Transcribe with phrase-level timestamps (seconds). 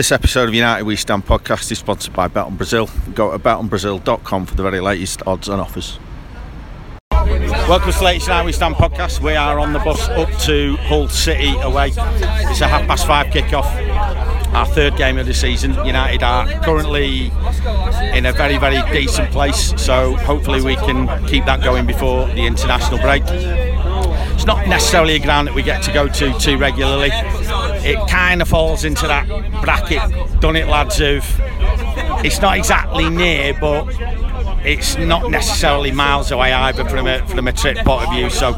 [0.00, 2.88] This episode of United We Stand podcast is sponsored by Bet on Brazil.
[3.14, 5.98] Go to betonbrazil.com for the very latest odds and offers.
[7.10, 9.20] Welcome to the latest United We Stand podcast.
[9.20, 11.88] We are on the bus up to Hull City away.
[11.88, 13.66] It's a half past five kickoff.
[14.54, 15.74] Our third game of the season.
[15.84, 17.26] United are currently
[18.16, 22.46] in a very, very decent place, so hopefully we can keep that going before the
[22.46, 23.22] international break.
[23.26, 27.10] It's not necessarily a ground that we get to go to too regularly.
[27.82, 29.26] It kind of falls into that
[29.62, 31.24] bracket, done it lads of
[32.22, 33.84] it's not exactly near, but
[34.64, 38.30] it's not necessarily miles away either from a from a trip point of view.
[38.30, 38.52] So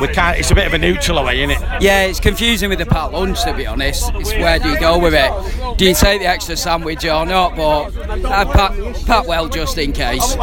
[0.00, 0.38] we can't.
[0.38, 1.82] It's a bit of a neutral away, isn't it?
[1.82, 4.10] Yeah, it's confusing with the packed lunch to be honest.
[4.14, 5.78] It's where do you go with it?
[5.78, 7.56] Do you take the extra sandwich or not?
[7.56, 10.36] But I pack, pack well just in case.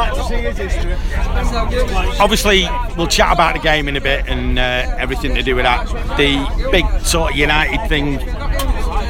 [2.19, 5.65] Obviously, we'll chat about the game in a bit and uh, everything to do with
[5.65, 5.88] that.
[6.17, 8.19] The big sort of United thing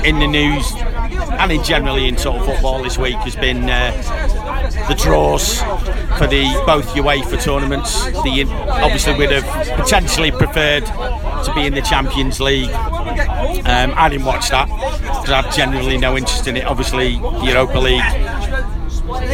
[0.06, 3.92] in the news and in generally in sort of football this week has been uh,
[4.88, 5.60] the draws
[6.18, 8.06] for the both UEFA tournaments.
[8.06, 12.72] The obviously we'd have potentially preferred to be in the Champions League.
[12.72, 16.66] Um, I didn't watch that because I had genuinely no interest in it.
[16.66, 18.02] Obviously, Europa League,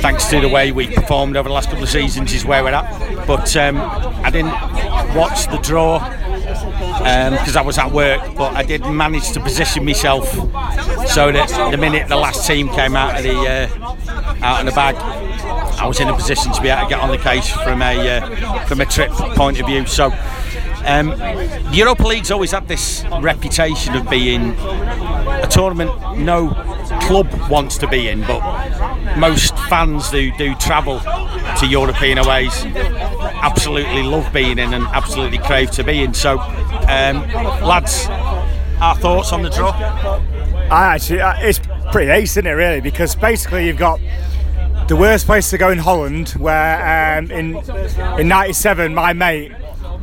[0.02, 2.72] thanks to the way we performed over the last couple of seasons, is where we're
[2.72, 3.28] at.
[3.28, 4.54] But um, I didn't
[5.16, 6.00] watch the draw
[6.98, 10.30] because um, I was at work, but I did manage to position myself
[11.10, 13.96] so that the minute the last team came out of the uh,
[14.44, 17.10] out of the bag, I was in a position to be able to get on
[17.10, 19.86] the case from a uh, from a trip point of view.
[19.86, 20.12] So.
[20.86, 26.50] Um, the Europa League's always had this reputation of being a tournament no
[27.04, 28.42] club wants to be in, but
[29.18, 35.72] most fans who do travel to European aways absolutely love being in and absolutely crave
[35.72, 36.14] to be in.
[36.14, 37.26] So, um,
[37.62, 38.08] lads,
[38.82, 39.72] our thoughts on the draw?
[40.70, 41.60] I actually, uh, it's
[41.92, 42.82] pretty ace, isn't it, really?
[42.82, 44.00] Because basically, you've got
[44.88, 47.56] the worst place to go in Holland, where um, in
[48.20, 49.52] in '97, my mate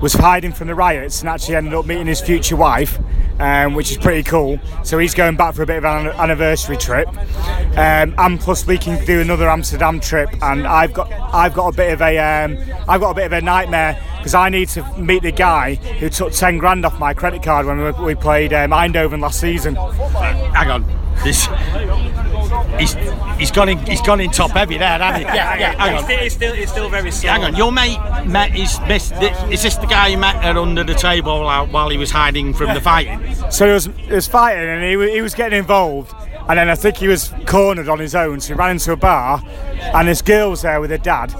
[0.00, 2.99] was hiding from the riots and actually ended up meeting his future wife,
[3.38, 4.59] um, which is pretty cool.
[4.82, 7.09] So he's going back for a bit of an anniversary trip,
[7.77, 10.31] um, and plus we can do another Amsterdam trip.
[10.43, 13.33] And I've got I've got a bit of a um, I've got a bit of
[13.33, 17.12] a nightmare because I need to meet the guy who took ten grand off my
[17.12, 19.75] credit card when we, we played um, Eindhoven last season.
[19.75, 20.84] Hang on,
[21.22, 21.47] this
[22.78, 22.94] he's
[23.38, 25.25] he's gone in he's gone in top heavy there, hasn't he?
[25.41, 25.75] Yeah, yeah.
[25.75, 26.10] Hang on.
[26.10, 27.31] It's still it's still very slow.
[27.31, 29.12] Hang on, your mate met his missed.
[29.50, 32.53] Is this the guy you met her under the table while, while he was hiding
[32.54, 33.20] from the fighting?
[33.50, 36.14] So he was he was fighting and he, he was getting involved.
[36.48, 38.97] And then I think he was cornered on his own, so he ran into a
[38.97, 39.41] bar,
[39.94, 41.32] and this girl was there with her dad,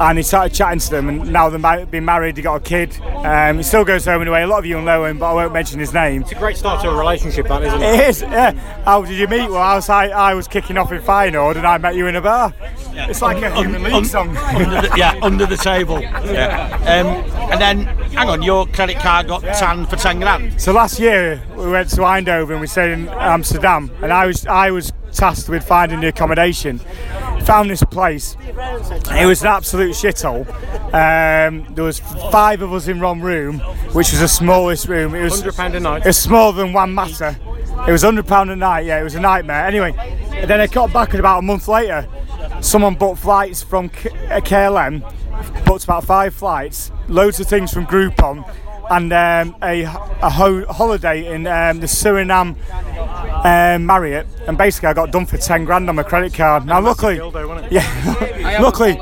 [0.00, 1.08] and he started chatting to them.
[1.08, 2.98] And now they've been married, he got a kid.
[3.24, 4.42] Um, he still goes home anyway.
[4.42, 6.22] A lot of you will know him, but I won't mention his name.
[6.22, 8.00] It's a great start to a relationship, that isn't it?
[8.00, 8.22] It is.
[8.22, 8.52] Yeah.
[8.84, 9.48] How did you meet?
[9.48, 12.16] Well, I was I, I was kicking off in Feyenoord, and I met you in
[12.16, 12.54] a bar.
[12.92, 13.08] Yeah.
[13.08, 14.36] It's like a human league song.
[14.36, 16.00] Under the, yeah, under the table.
[16.00, 16.76] Yeah.
[16.82, 17.06] Um,
[17.50, 19.52] and then, hang on, your credit card got yeah.
[19.54, 20.60] tanned for ten grand.
[20.60, 22.60] So last year we went to Eindhoven.
[22.60, 26.78] We stayed in Amsterdam, and I was I was tasked with finding the accommodation.
[27.44, 28.36] Found this place.
[28.40, 30.46] It was an absolute shithole.
[30.94, 31.98] Um, there was
[32.30, 33.58] five of us in one room,
[33.92, 35.14] which was the smallest room.
[35.14, 36.06] It was hundred pound a night.
[36.06, 37.36] It's smaller than one matter.
[37.86, 38.84] It was hundred pound a night.
[38.86, 39.66] Yeah, it was a nightmare.
[39.66, 39.92] Anyway,
[40.46, 42.06] then I got back, and about a month later,
[42.60, 45.64] someone booked flights from KLM.
[45.64, 48.48] Booked about five flights, loads of things from Groupon,
[48.90, 52.56] and um, a, a ho- holiday in um, the Suriname
[53.44, 56.66] um, Marriott, and basically I got done for ten grand on my credit card.
[56.66, 58.94] Now, luckily, dildo, yeah, luckily,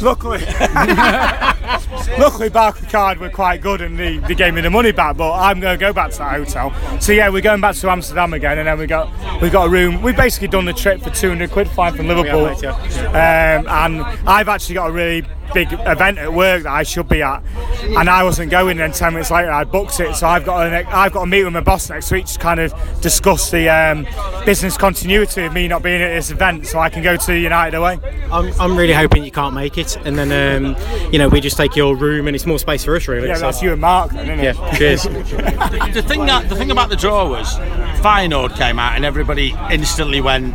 [0.00, 0.38] luckily,
[2.18, 5.16] luckily, Barclaycard were quite good and they, they gave me the money back.
[5.16, 7.00] But I'm going to go back to that hotel.
[7.00, 9.70] So yeah, we're going back to Amsterdam again, and then we got we got a
[9.70, 10.02] room.
[10.02, 14.74] We've basically done the trip for 200 quid flying from Liverpool, um, and I've actually
[14.74, 17.42] got a really big event at work that I should be at,
[17.82, 18.80] and I wasn't going.
[18.80, 20.14] And ten minutes later, I booked it.
[20.16, 22.60] So I've got a, I've got a meet with my boss next week to kind
[22.60, 24.06] of discuss the um,
[24.44, 27.76] business continuity of me not being at this event, so I can go to United
[27.76, 27.98] away.
[28.30, 30.76] I'm, I'm really hoping you can't make it, and then um,
[31.12, 33.28] you know we just take your room and it's more space for us, really.
[33.28, 33.40] Yeah, so.
[33.42, 34.56] that's you and Mark, then, isn't it?
[34.56, 35.02] Yeah, cheers.
[35.02, 37.56] the, the thing that the thing about the draw was
[38.00, 40.54] Feyenoord came out and everybody instantly went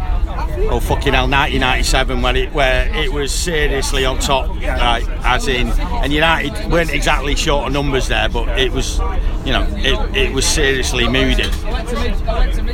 [0.69, 5.67] oh fucking hell 1997 where it where it was seriously on top right as in
[5.67, 8.99] and United weren't exactly short of numbers there but it was
[9.45, 11.43] you know it, it was seriously moody.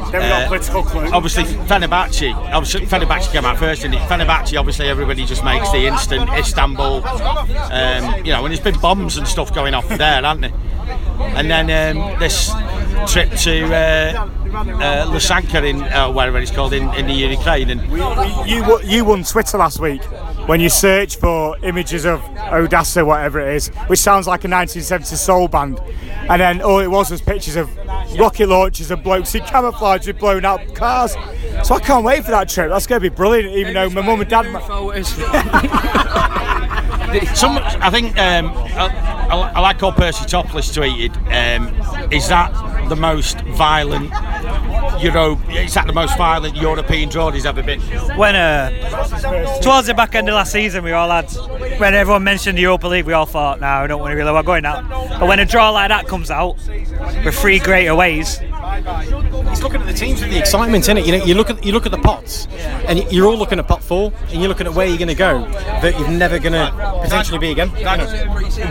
[0.07, 0.47] Uh,
[1.13, 6.29] obviously Fenerbahce obviously Fenerbahce came out first and Fenerbahce obviously everybody just makes the instant
[6.31, 10.53] Istanbul um, you know and there's been bombs and stuff going off there haven't there?
[11.19, 12.51] And then um, this
[13.05, 17.81] trip to uh, uh, Lysanka in uh, wherever it's called in, in the Ukraine, and
[18.47, 20.03] You you won Twitter last week
[20.47, 22.21] when you search for images of
[22.51, 25.79] Odessa, whatever it is, which sounds like a 1970s soul band,
[26.29, 27.69] and then all it was was pictures of
[28.17, 31.15] rocket launchers and blokes in camouflage with blown out cars.
[31.63, 32.69] So I can't wait for that trip.
[32.69, 33.55] That's going to be brilliant.
[33.55, 34.45] Even though my mum and dad.
[34.63, 35.09] Photos.
[37.33, 41.15] Some, I think um, I, I, I like how Percy Topless tweeted.
[41.27, 41.73] Um,
[42.11, 42.51] is that
[42.89, 44.11] the most violent
[45.01, 45.39] Euro?
[45.49, 47.79] Is that the most violent European draw he's ever been?
[48.17, 48.69] when uh,
[49.61, 51.29] towards the back end of last season, we all had
[51.79, 54.31] when everyone mentioned the Europa League, we all thought, "No, we don't want to really.
[54.31, 54.87] We're going out."
[55.19, 56.57] But when a draw like that comes out
[57.23, 58.39] with three great aways,
[58.69, 61.05] It's looking at the teams with the excitement in it.
[61.05, 63.67] You know, you look at you look at the pots, and you're all looking at
[63.67, 65.41] pot four, and you're looking at where you're going to go
[65.81, 67.71] that you're never going to potentially be again.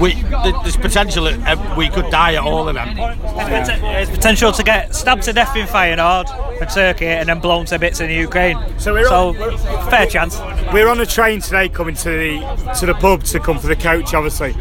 [0.01, 0.15] We,
[0.63, 2.95] there's potential that uh, we could die at all of them.
[2.97, 7.79] there's potential to get stabbed to death in Feyenoord and Turkey, and then blown to
[7.79, 8.59] bits in the Ukraine.
[8.79, 10.39] So we're so on- fair chance.
[10.73, 13.77] We're on a train today coming to the to the pub to come for the
[13.77, 14.55] coach, obviously.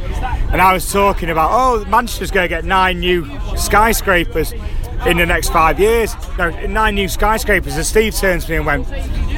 [0.52, 4.54] And I was talking about, oh, Manchester's going to get nine new skyscrapers
[5.06, 6.16] in the next five years.
[6.38, 7.76] No, nine new skyscrapers.
[7.76, 8.88] And Steve turns to me and went,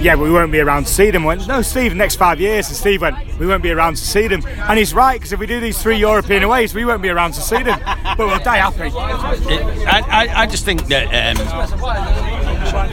[0.01, 1.23] yeah, but we won't be around to see them.
[1.23, 2.67] I went, no, Steve, the next five years.
[2.67, 4.45] And Steve went, we won't be around to see them.
[4.45, 7.33] And he's right, because if we do these three European aways, we won't be around
[7.33, 7.79] to see them.
[8.17, 8.87] But we'll die happy.
[9.53, 11.37] It, I, I, I just think that um,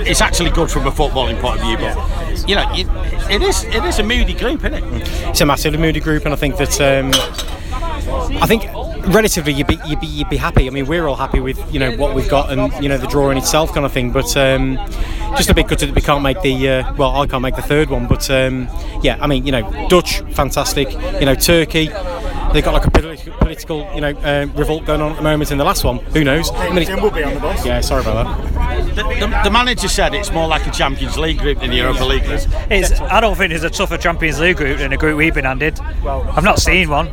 [0.06, 2.86] it's actually good from a footballing point of view, but you know, it,
[3.30, 4.84] it is it is a moody group, isn't it?
[5.28, 7.10] It's a massively moody group, and I think that um,
[8.40, 8.64] I think
[9.08, 10.66] relatively you'd be, you'd be you'd be happy.
[10.66, 13.06] I mean, we're all happy with you know what we've got and you know the
[13.06, 14.10] draw in itself kind of thing.
[14.10, 14.76] But um,
[15.36, 17.62] just a bit gutted that we can't make the uh, well, I can't make the
[17.62, 18.06] third one.
[18.06, 18.68] But um,
[19.02, 20.92] yeah, I mean, you know, Dutch, fantastic.
[20.92, 21.90] You know, Turkey.
[22.54, 25.50] They've got like a politi- political, you know, uh, revolt going on at the moment
[25.50, 25.98] in the last one.
[25.98, 26.52] Who knows?
[26.52, 27.66] I mean, Tim will be on the bus.
[27.66, 28.24] yeah, sorry about
[28.54, 28.94] that.
[28.94, 32.04] The, the, the manager said it's more like a Champions League group than the Europa
[32.04, 32.40] League group.
[32.70, 35.46] It's, I don't think there's a tougher Champions League group than the group we've been
[35.46, 35.80] handed.
[36.04, 37.08] Well, I've not seen one.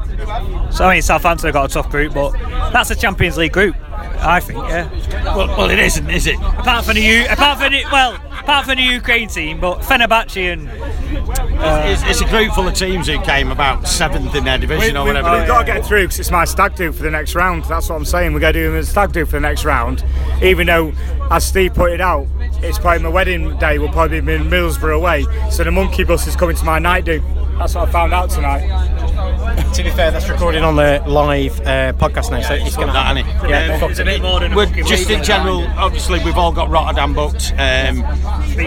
[0.72, 2.34] So I mean, Southampton have got a tough group, but
[2.72, 3.76] that's a Champions League group.
[4.24, 4.90] I think, yeah.
[5.36, 6.36] Well, well, it isn't, is it?
[6.36, 10.54] Apart from the U, apart from it, well, apart from the Ukraine team, but Fenerbahce
[10.54, 14.58] and uh, It's, it's a group full of teams who came about seventh in their
[14.58, 15.32] division or whatever.
[15.32, 17.66] We, have got to get through because it's my stag do for the next round.
[17.66, 18.34] That's what I'm saying.
[18.34, 20.04] We're going to do a stag do for the next round.
[20.42, 20.92] Even though,
[21.30, 22.28] as Steve pointed out,
[22.64, 25.26] it's probably my wedding day We'll probably be in Middlesbrough away.
[25.52, 27.22] So the monkey bus is coming to my night do.
[27.62, 28.68] That's what I found out tonight.
[29.76, 32.94] To be fair, that's recorded on the live uh, podcast now, so it's going to
[32.94, 33.24] that, happen.
[33.24, 33.50] innit?
[33.50, 34.06] Yeah, Um, it's a it.
[34.06, 37.54] bit more than We're just in general, obviously, we've all got Rotterdam booked.
[37.54, 38.04] Um,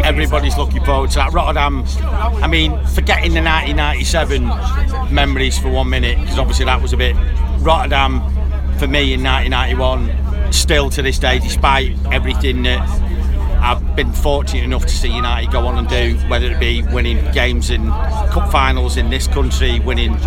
[0.02, 1.32] everybody's looking forward to that.
[1.32, 1.84] Rotterdam,
[2.42, 4.44] I mean, forgetting the 1997
[5.14, 7.14] memories for one minute, because obviously that was a bit.
[7.58, 8.20] Rotterdam,
[8.78, 12.80] for me in 1991, still to this day, despite everything that
[13.64, 17.24] I've been fortunate enough to see United go on and do, whether it be winning
[17.32, 20.18] games in cup finals in this country, winning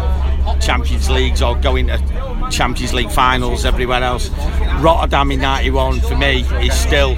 [0.60, 4.32] Champions Leagues, or going to Champions League finals everywhere else.
[4.80, 7.12] Rotterdam in '91 for me is still,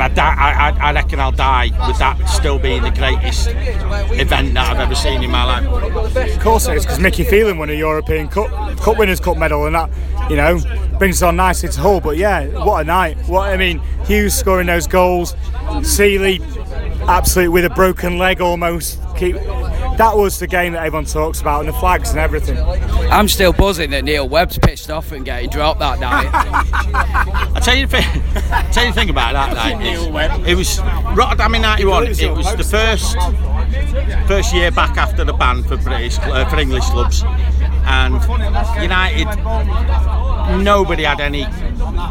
[0.00, 4.70] and I, I, I- reckon I'll die with that still being the greatest event that
[4.70, 6.36] I've ever seen in my life.
[6.36, 9.66] Of course it is because Mickey Phelan won a European Cup, Cup Winners' Cup medal
[9.66, 9.90] and that,
[10.30, 10.58] you know,
[10.98, 12.00] brings it on nicely to Hull.
[12.00, 13.16] But yeah, what a night.
[13.28, 15.34] What I mean, Hughes scoring those goals,
[15.82, 16.40] Sealey
[17.08, 18.98] absolutely with a broken leg almost.
[19.16, 19.36] Keep,
[19.96, 22.58] that was the game that everyone talks about and the flags and everything.
[23.10, 26.30] I'm still buzzing that Neil Webb's pitched off and getting dropped that night.
[27.54, 28.22] I tell you the thing.
[28.52, 29.84] I tell you the thing about that night.
[29.84, 30.80] is It was
[31.16, 32.06] Rotterdam in '91.
[32.06, 33.16] It was the first
[34.26, 37.22] first year back after the ban for British uh, for English clubs,
[37.84, 38.14] and
[38.80, 39.26] United.
[40.62, 41.44] Nobody had any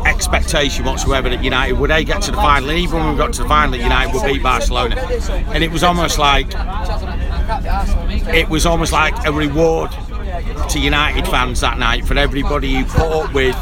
[0.06, 2.70] expectation whatsoever that United would a get to the final.
[2.70, 4.96] And even when we got to the final, United would beat Barcelona,
[5.50, 6.50] and it was almost like
[7.50, 9.92] it was almost like a reward
[10.70, 13.56] to United fans that night for everybody who put up with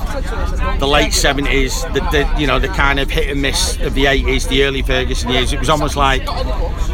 [0.80, 4.06] the late 70s, the, the you know the kind of hit and miss of the
[4.06, 5.54] 80s, the early Ferguson years.
[5.54, 6.26] It was almost like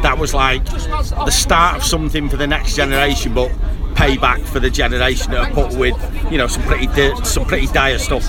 [0.02, 3.52] that was like the start of something for the next generation, but
[3.96, 5.96] payback for the generation that have put with
[6.32, 8.24] you know some pretty di- some pretty dire stuff.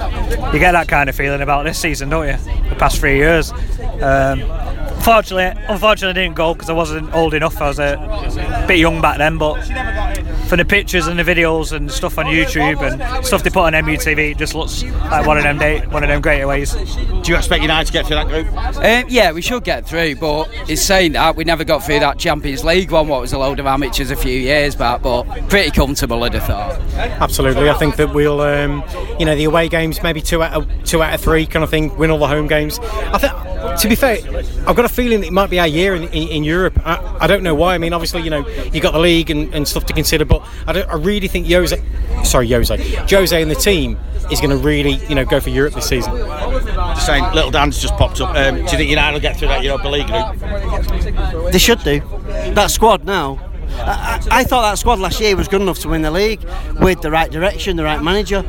[0.53, 2.37] you get that kind of feeling about this season, don't you?
[2.69, 3.53] The past three years.
[4.01, 4.41] Um,
[5.05, 7.61] fortunately, unfortunately, I didn't go because I wasn't old enough.
[7.61, 9.63] I was a bit young back then, but
[10.49, 13.73] from the pictures and the videos and stuff on YouTube and stuff they put on
[13.73, 16.73] MUTV, it just looks like one of them day, one of them great ways.
[16.73, 18.47] Do you expect United to get through that group?
[18.77, 22.19] Um, yeah, we should get through, but it's saying that we never got through that
[22.19, 23.09] Champions League one.
[23.09, 26.45] What was a load of amateurs a few years back, but pretty comfortable, I'd have
[26.45, 26.81] thought.
[27.21, 28.83] Absolutely, I think that we'll, um,
[29.19, 31.71] you know, the away games maybe two out of two out of three kind of
[31.71, 31.95] thing.
[31.97, 32.79] Win all the home games.
[32.81, 33.33] I think,
[33.79, 34.19] to be fair,
[34.67, 36.81] I've got a feeling that it might be our year in, in, in Europe.
[36.85, 37.75] I, I, don't know why.
[37.75, 40.47] I mean, obviously, you know, you got the league and, and stuff to consider, but
[40.67, 41.83] I, I really think Jose,
[42.25, 42.77] sorry, Jose,
[43.09, 43.99] Jose and the team
[44.31, 46.17] is going to really, you know, go for Europe this season.
[46.17, 48.35] Just saying, little Dan's just popped up.
[48.35, 51.53] Um, do you think United will get through that Europa League group?
[51.53, 52.01] They should do.
[52.55, 53.54] That squad now.
[53.77, 56.45] I, I, thought that squad last year was good enough to win the league
[56.81, 58.45] with the right direction, the right manager.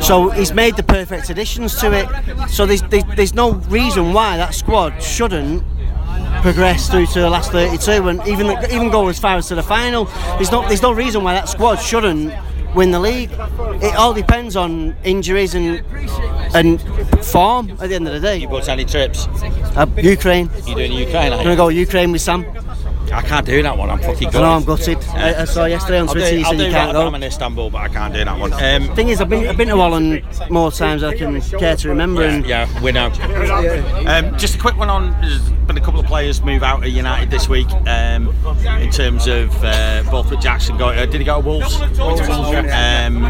[0.00, 2.50] So he's made the perfect additions to it.
[2.50, 2.82] So there's,
[3.16, 5.64] there's no reason why that squad shouldn't
[6.42, 9.62] progress through to the last 32 and even even go as far as to the
[9.62, 10.04] final.
[10.36, 12.32] There's no there's no reason why that squad shouldn't
[12.74, 13.30] win the league.
[13.82, 15.82] It all depends on injuries and
[16.54, 16.80] and
[17.24, 18.36] form at the end of the day.
[18.36, 19.26] You booked any trips?
[19.76, 20.50] Uh, Ukraine.
[20.66, 21.32] You doing Ukraine?
[21.32, 22.44] I'm gonna go Ukraine with Sam.
[23.12, 23.90] I can't do that one.
[23.90, 24.36] I'm fucking gutted.
[24.36, 24.98] I know I'm gutted.
[25.08, 27.06] I, I saw yesterday on Twitter you said you can't go.
[27.06, 28.52] I'm in Istanbul, but I can't do that one.
[28.52, 31.76] Um, Thing is, I've been, I've been to Holland more times than I can care
[31.76, 32.22] to remember.
[32.22, 33.06] Yeah, and yeah we know.
[34.06, 35.12] Um, just a quick one on.
[35.20, 37.70] There's been a couple of players move out of United this week.
[37.86, 38.34] Um,
[38.80, 41.80] in terms of uh, Borthwick Jackson going, uh, did he go to Wolves?
[41.80, 43.22] Um,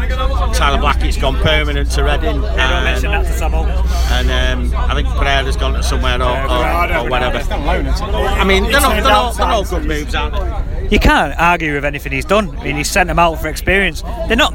[0.53, 2.41] Tyler Blackett's gone permanent to Reading.
[2.41, 3.69] Yeah, mention that to someone.
[4.11, 7.39] And um, I think Pereira's gone to somewhere or, or, or whatever.
[7.39, 10.87] I mean, they're not, they're not, they're not good moves, aren't they?
[10.89, 12.57] You can't argue with anything he's done.
[12.57, 14.01] I mean, he's sent them out for experience.
[14.27, 14.53] They're not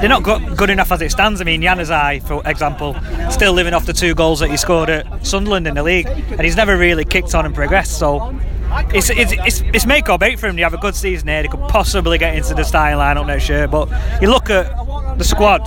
[0.00, 1.40] they're not good enough as it stands.
[1.40, 2.96] I mean, Januzaj, for example,
[3.30, 6.40] still living off the two goals that he scored at Sunderland in the league, and
[6.40, 7.98] he's never really kicked on and progressed.
[7.98, 8.38] So
[8.92, 10.56] it's, it's, it's, it's make or break for him.
[10.56, 11.42] They have a good season here.
[11.42, 13.68] They could possibly get into the starting lineup next year.
[13.68, 13.88] But
[14.20, 14.68] you look at
[15.18, 15.62] the squad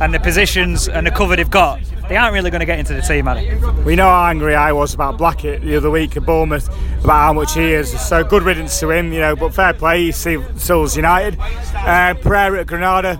[0.00, 1.80] and the positions and the cover they've got,
[2.12, 3.54] they aren't really going to get into the team, are they?
[3.84, 6.68] We know how angry I was about Blackett the other week at Bournemouth
[7.02, 7.98] about how much he is.
[8.06, 9.34] So good riddance to him, you know.
[9.34, 10.16] But fair play, he's
[10.56, 11.38] Souls United.
[11.40, 13.18] Uh, Pereira at Granada,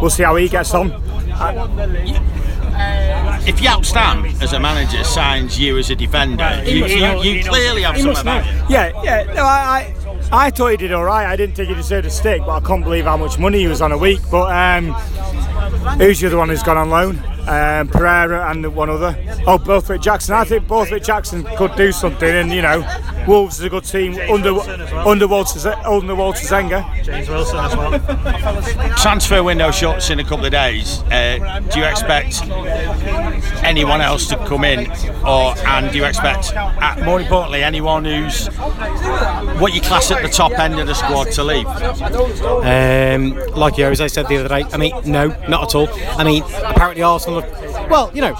[0.00, 0.90] we'll see how he gets on.
[3.46, 7.82] if Jaap Stam as a manager signs you as a defender, you, you, you clearly
[7.82, 8.52] have some about you.
[8.68, 9.32] Yeah, yeah.
[9.32, 9.94] No, I,
[10.32, 11.24] I, I, thought he did all right.
[11.24, 13.68] I didn't think he deserved a stick, but I can't believe how much money he
[13.68, 14.18] was on a week.
[14.28, 14.96] But um,
[15.98, 17.18] who's the other one who's gone on loan?
[17.48, 19.16] Um, Pereira and one other.
[19.46, 20.34] Oh, Borthwick Jackson.
[20.34, 22.86] I think Borthwick Jackson could do something, and you know,
[23.26, 27.02] Wolves is a good team under under Walter under Walter Zenga.
[27.04, 28.96] James Wilson as well.
[28.98, 31.00] Transfer window shuts in a couple of days.
[31.04, 32.42] Uh, do you expect
[33.64, 34.90] anyone else to come in,
[35.26, 38.48] or and do you expect, uh, more importantly, anyone who's
[39.58, 41.66] what you class at the top end of the squad to leave?
[41.66, 45.88] Um, like Jose said the other day, I mean, no, not at all.
[46.18, 47.40] I mean, apparently Arsenal.
[47.40, 48.34] Have, well, you know,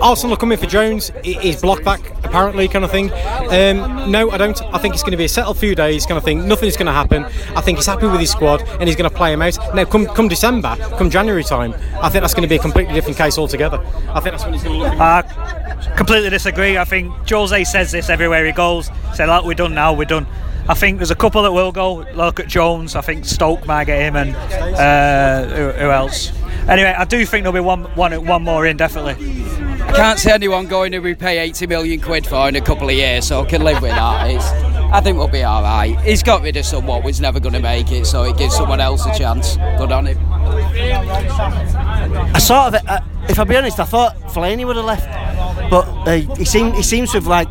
[0.00, 1.10] Arsenal are coming for Jones.
[1.24, 3.10] He's blocked back, apparently, kind of thing.
[3.12, 4.60] Um, no, I don't.
[4.74, 6.46] I think it's going to be a settled few days, kind of thing.
[6.46, 7.24] Nothing's going to happen.
[7.56, 9.56] I think he's happy with his squad and he's going to play him out.
[9.74, 12.94] Now, come come December, come January time, I think that's going to be a completely
[12.94, 13.78] different case altogether.
[14.08, 15.00] I think that's when he's going to look.
[15.00, 15.22] Uh,
[15.96, 16.78] completely disagree.
[16.78, 18.90] I think Jose says this everywhere he goes.
[19.14, 20.26] Say, like, we're done now, we're done.
[20.68, 22.06] I think there's a couple that will go.
[22.14, 22.94] Look at Jones.
[22.94, 26.30] I think Stoke might get him, and uh, who, who else?
[26.68, 29.42] Anyway, I do think there'll be one, one, one more in definitely.
[29.92, 32.94] I can't see anyone going to repay 80 million quid for in a couple of
[32.94, 34.30] years, so I can live with that.
[34.30, 34.44] It's,
[34.92, 35.98] I think we'll be all right.
[36.00, 38.80] He's got rid of someone who's never going to make it, so it gives someone
[38.80, 39.56] else a chance.
[39.78, 40.18] Good on him.
[42.34, 45.06] I sort of, uh, if I'll be honest, I thought Fellaini would have left,
[45.70, 47.48] but uh, he seems he seems to have like,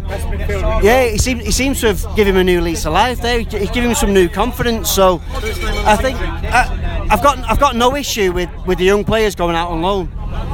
[0.83, 3.21] yeah, he seems he seems to have given him a new lease of life.
[3.21, 4.89] There, he's giving him some new confidence.
[4.89, 6.80] So, I think I,
[7.11, 10.09] I've got I've got no issue with with the young players going out on loan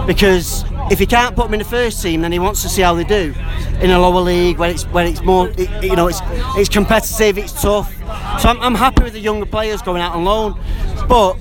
[0.08, 2.82] because if he can't put them in the first team, then he wants to see
[2.82, 3.34] how they do
[3.80, 6.20] in a lower league where it's where it's more, it, you know, it's
[6.58, 7.94] it's competitive, it's tough.
[8.42, 10.60] So I'm, I'm happy with the younger players going out on loan,
[11.08, 11.38] but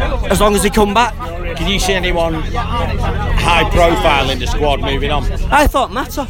[0.00, 1.14] as long as they come back.
[1.56, 5.24] Can you see anyone high profile in the squad moving on?
[5.52, 6.26] I thought Mata.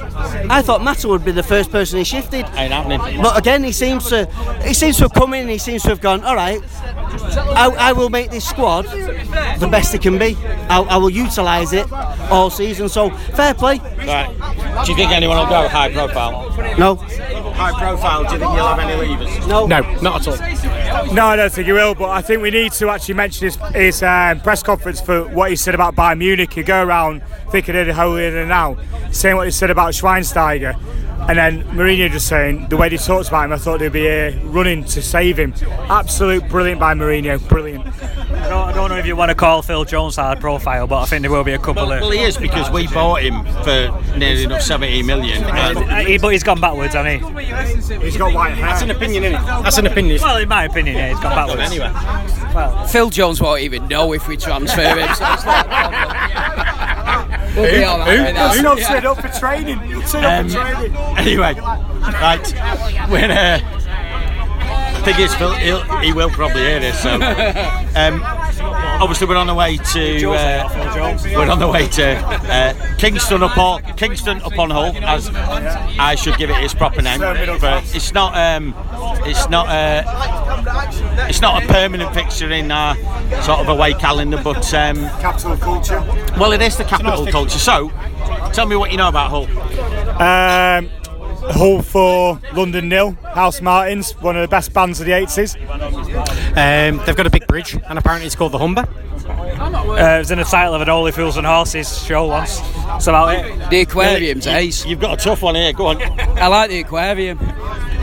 [0.49, 2.47] I thought Mata would be the first person he shifted.
[2.55, 3.23] Ain't happening.
[3.23, 4.27] But again, he seems to
[4.65, 5.49] he seems to have come in.
[5.49, 6.25] He seems to have gone.
[6.25, 6.61] All right,
[7.55, 10.37] I, I will make this squad the best it can be.
[10.69, 11.91] I, I will utilise it
[12.31, 12.89] all season.
[12.89, 13.79] So fair play.
[13.79, 14.29] Right.
[14.85, 16.51] Do you think anyone will go high profile?
[16.79, 16.97] No.
[17.61, 18.25] High profile.
[18.25, 19.47] Do you think you'll have any leavers?
[19.47, 19.67] No.
[19.67, 21.15] No, not at all.
[21.15, 21.95] No, I don't think he will.
[21.95, 25.51] But I think we need to actually mention his, his um, press conference for what
[25.51, 26.57] he said about Bayern Munich.
[26.57, 28.79] You go around thinking they're holier than now,
[29.11, 30.75] saying what he said about Schweinsteiger.
[31.29, 34.01] And then Mourinho just saying the way they talked about him, I thought they'd be
[34.01, 35.55] here running to save him.
[35.89, 37.87] Absolute brilliant by Mourinho, brilliant.
[37.87, 41.03] I don't, I don't know if you want to call Phil Jones hard profile, but
[41.03, 42.01] I think there will be a couple Well, of.
[42.01, 45.45] well, he is because we bought him for nearly enough 70 million.
[45.45, 47.99] And Uh, he- but he's gone backwards, hasn't he?
[48.05, 48.67] He's got white hair.
[48.67, 49.47] That's an opinion, isn't it?
[49.63, 50.21] That's an opinion.
[50.21, 51.71] Well, in my opinion, yeah, he's gone backwards.
[51.71, 51.91] anyway.
[52.55, 55.15] Well, Phil Jones won't even know if we transfer him.
[55.15, 55.25] So
[57.57, 57.57] it's not.
[57.57, 58.53] We'll be all right with that.
[58.55, 58.89] He's not Yeah.
[58.89, 60.03] set up for training.
[60.07, 60.97] Set up Um, for training.
[61.19, 62.55] Anyway, right.
[63.11, 63.59] When uh,
[65.05, 67.01] thing is, Phil, he'll, he will probably hear this.
[67.03, 68.23] So, um,
[69.03, 70.31] obviously, we're on the way to.
[70.31, 76.37] Uh, we're on the way to uh, Kingston upon Kingston upon Hull, as I should
[76.37, 77.21] give it its proper name.
[77.21, 78.37] But it's not.
[78.37, 78.75] Um,
[79.25, 79.69] it's not.
[79.69, 80.40] Uh,
[81.29, 82.95] it's not a permanent fixture in our
[83.43, 86.01] sort of away calendar, but um, Capital culture.
[86.39, 87.59] well, it is the capital culture.
[87.59, 87.91] So,
[88.53, 89.45] tell me what you know about Hull.
[90.21, 90.91] Um,
[91.53, 95.57] Hull for London Nil, Housemartins, one of the best bands of the 80s.
[96.51, 98.87] Um, they've got a big bridge, and apparently it's called the Humber.
[99.27, 102.61] Uh, it was in the title of an Only Fools and Horses show once.
[102.61, 103.71] That's about it.
[103.71, 104.87] The aquarium's ace.
[104.87, 105.73] You've got a tough one here.
[105.73, 106.03] Go on.
[106.03, 107.39] I like the aquarium.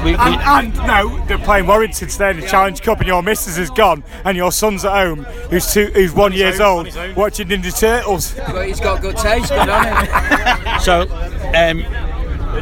[0.04, 3.24] We, we, And, and no, they're playing Warrington today in the Challenge Cup, and your
[3.24, 6.86] missus is gone, and your son's at home, who's two, who's one years own, old,
[6.88, 7.16] his own.
[7.16, 8.36] watching Ninja Turtles.
[8.36, 10.80] But he's got good taste, good on him.
[10.82, 11.08] So,
[11.56, 11.84] um,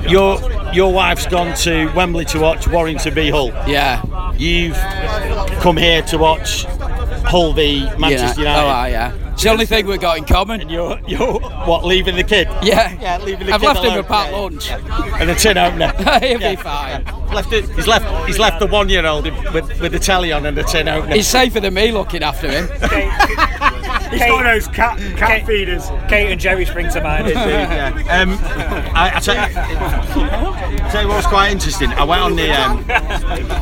[0.08, 0.40] your
[0.74, 3.50] your wife's gone to Wembley to watch Warrington v Hull.
[3.68, 4.02] Yeah.
[4.38, 4.78] You've
[5.62, 6.66] come here to watch
[7.28, 8.62] Hull v Manchester Yeah.
[8.62, 8.62] United.
[8.62, 8.86] Oh,
[9.18, 9.32] yeah.
[9.34, 10.70] It's the only thing we've got in common.
[10.70, 12.48] You're you're what leaving the kid?
[12.64, 12.96] Yeah.
[13.02, 13.54] Yeah, leaving the kid.
[13.54, 14.00] I've kid left him alone.
[14.00, 14.72] a packed Yeah, lunch.
[15.20, 15.88] and the tin opener.
[16.20, 16.50] He'll Yeah.
[16.52, 17.04] be fine.
[17.34, 17.70] Left it.
[17.72, 18.28] He's left.
[18.28, 21.16] He's left the one-year-old with with the telly on and the tin opener.
[21.16, 22.70] He's safer than me looking after him.
[24.20, 25.88] He's got those cat, cat feeders.
[26.08, 27.28] Kate and Jerry spring to mind.
[27.28, 27.92] yeah.
[28.10, 28.38] Um,
[28.96, 31.92] I, I, tell, I tell you what was quite interesting.
[31.92, 32.80] I went on the, um,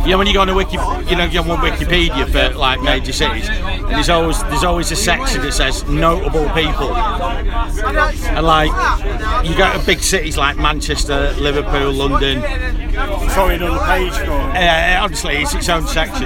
[0.05, 0.77] you know, when you go on the wiki,
[1.09, 4.91] you know, you go on Wikipedia for like major cities, and there's always there's always
[4.91, 8.71] a section that says notable people, and like
[9.45, 12.41] you go to big cities like Manchester, Liverpool, London.
[12.93, 16.25] Sorry, another page for Uh, honestly, it's its own section.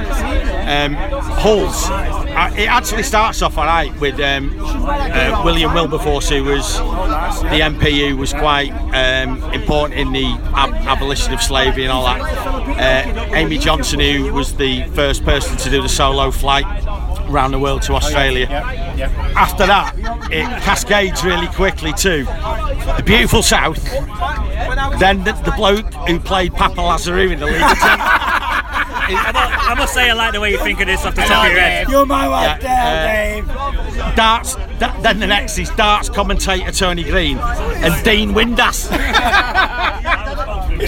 [0.68, 0.94] Um,
[1.40, 1.90] Hull's.
[1.90, 8.10] Uh, it actually starts off alright with um, uh, William Wilberforce, who was the MP
[8.10, 12.22] who was quite um, important in the ab- abolition of slavery and all that.
[12.78, 16.66] Uh, Amy Johnson, who was the first person to do the solo flight
[17.30, 18.48] around the world to Australia.
[19.36, 19.96] After that,
[20.32, 22.24] it cascades really quickly to
[22.98, 23.84] the beautiful South.
[25.00, 28.00] Then the, the bloke who played Papa Lazarou in the League of Ten.
[29.10, 31.52] I must say, I like the way you think of this off the top of
[31.52, 31.88] your head.
[31.88, 34.56] You're my wife yeah, uh, Darts.
[34.80, 38.90] da- then the next is darts commentator Tony Green and Dean Windass.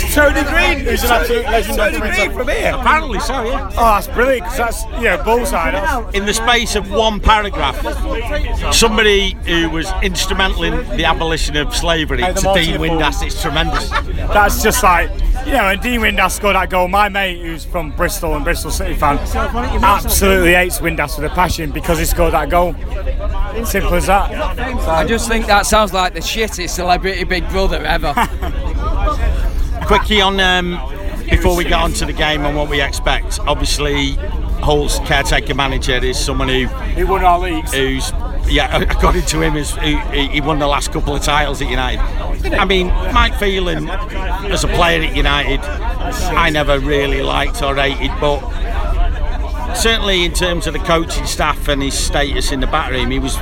[0.01, 0.85] It's Tony Green.
[0.85, 2.31] He's an absolute legend on Twitter.
[2.31, 2.73] from here.
[2.75, 3.69] Apparently so, yeah.
[3.77, 5.71] Oh, that's brilliant, 'cause that's, you know, bullseye.
[5.71, 7.75] That's, In the space of one paragraph,
[8.73, 13.21] somebody who was instrumental in the abolition of slavery Hey, to Dean Windass.
[13.23, 13.89] It's tremendous.
[14.33, 15.09] that's just like,
[15.45, 16.87] you know, and Dean Windass scored that goal.
[16.87, 19.19] My mate, who's from Bristol and Bristol City fan,
[19.83, 22.75] absolutely hates Windass with a passion because he scored that goal.
[23.65, 24.31] Simple as that.
[24.87, 28.13] I just think that sounds like the shittiest celebrity Big Brother ever.
[29.89, 30.79] Quickly on um,
[31.27, 33.39] before we get on to the game and what we expect.
[33.39, 34.11] Obviously,
[34.61, 37.73] Hull's caretaker manager is someone who He won our leagues.
[37.73, 38.11] who's
[38.47, 39.97] yeah, according to him, is he
[40.27, 41.99] he won the last couple of titles at United.
[42.53, 48.11] I mean, Mike Phelan, as a player at United, I never really liked or hated,
[48.21, 53.09] but certainly in terms of the coaching staff and his status in the back room,
[53.09, 53.35] he was.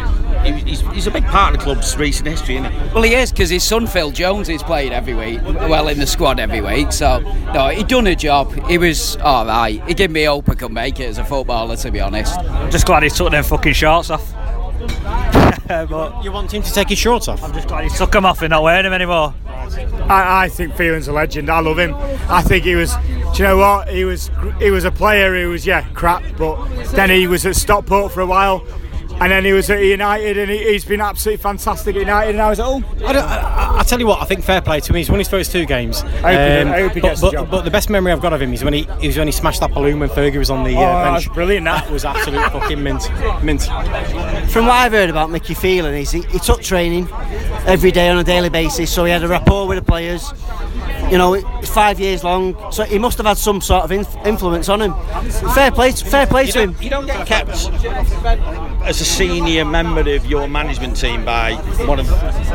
[0.54, 2.78] He- He's, he's a big part of the club's recent history, isn't he?
[2.94, 5.42] well, he is because his son Phil Jones is playing every week.
[5.44, 6.92] Well, in the squad every week.
[6.92, 7.20] So,
[7.54, 8.54] no, he done a job.
[8.68, 9.82] He was all right.
[9.88, 12.38] He gave me hope I could make it as a footballer, to be honest.
[12.40, 14.34] I'm just glad he took them fucking shorts off.
[15.68, 17.44] but You want him to take his shorts off?
[17.44, 19.34] I'm just glad he took them off and not wearing them anymore.
[20.10, 21.50] I, I think Phelan's a legend.
[21.50, 21.94] I love him.
[22.30, 22.96] I think he was.
[22.96, 23.90] Do you know what?
[23.90, 24.32] He was.
[24.60, 28.22] He was a player who was yeah crap, but then he was at Stockport for
[28.22, 28.66] a while,
[29.20, 32.32] and then he was at United, and he, he's been absolutely fantastic at United.
[32.32, 32.86] And I was at home.
[33.06, 34.96] I, don't, I, I- I tell you what, I think fair play to him.
[34.98, 36.02] He's won his first two games.
[36.02, 37.52] Um, hope he- I hope he but, gets the but, job.
[37.52, 39.60] but the best memory I've got of him is when he, is when he smashed
[39.62, 41.26] that balloon when Fergie was on the uh, Oh, bench.
[41.26, 41.84] that's brilliant, that.
[41.86, 43.10] That was absolute fucking mint.
[43.44, 43.64] Mint.
[44.52, 47.08] From what I've heard about Mickey Phelan is he, he took training
[47.66, 50.32] every day on a daily basis, so he had a rapport with the players.
[51.10, 54.68] You know, five years long, so he must have had some sort of inf- influence
[54.68, 54.94] on him.
[55.54, 56.76] Fair play, fair play You to him.
[56.82, 61.54] you don't get kept as a senior member of your management team by
[61.86, 62.08] one of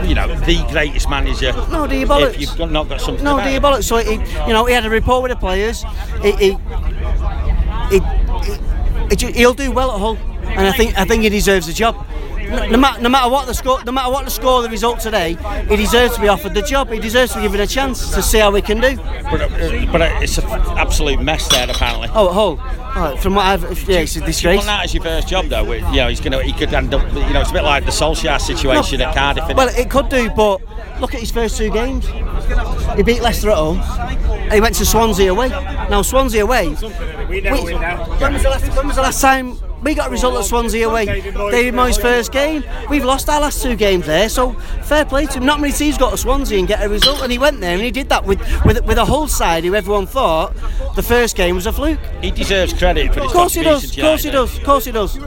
[0.06, 1.52] you know the greatest manager.
[1.70, 2.34] No, do you bollocks?
[2.34, 3.24] If you've got, not got something.
[3.24, 3.84] No, to do you bollocks?
[3.84, 4.12] So he,
[4.46, 5.82] you know, he had a rapport with the players.
[6.20, 6.56] He, he,
[7.90, 8.00] he,
[9.18, 11.94] he, he'll do well at Hull, and I think I think he deserves the job.
[12.52, 15.00] No, no, matter, no matter what the score, no matter what the score, the result
[15.00, 15.36] today,
[15.68, 16.90] he deserves to be offered the job.
[16.90, 18.96] He deserves to be given a chance to see how he can do.
[18.96, 20.44] But, uh, but uh, it's an
[20.78, 22.08] absolute mess there apparently.
[22.12, 22.58] Oh, at Hull.
[22.94, 24.56] Oh, from what I've, yeah, it's a You disgrace.
[24.58, 25.64] want that as your first job though?
[25.64, 27.02] With, you know, he's gonna, he could end up.
[27.14, 29.56] You know, it's a bit like the Solskjaer situation at Cardiff.
[29.56, 30.60] Well, it could do, but
[31.00, 32.06] look at his first two games.
[32.96, 33.80] He beat Leicester at home.
[33.80, 35.48] And he went to Swansea away.
[35.48, 36.68] Now Swansea away.
[37.30, 40.36] We we- when, was the last, when was the last time we got a result
[40.36, 41.06] at Swansea away?
[41.06, 42.64] David Moyes' first game.
[42.88, 45.46] We've lost our last two games there, so fair play to him.
[45.46, 47.82] Not many teams got to Swansea and get a result, and he went there and
[47.82, 50.54] he did that with with, with a whole side who everyone thought
[50.94, 52.00] the first game was a fluke.
[52.20, 53.84] he deserves credit for his Of course he does.
[53.84, 54.58] Of course he does.
[54.58, 55.18] Of course he does.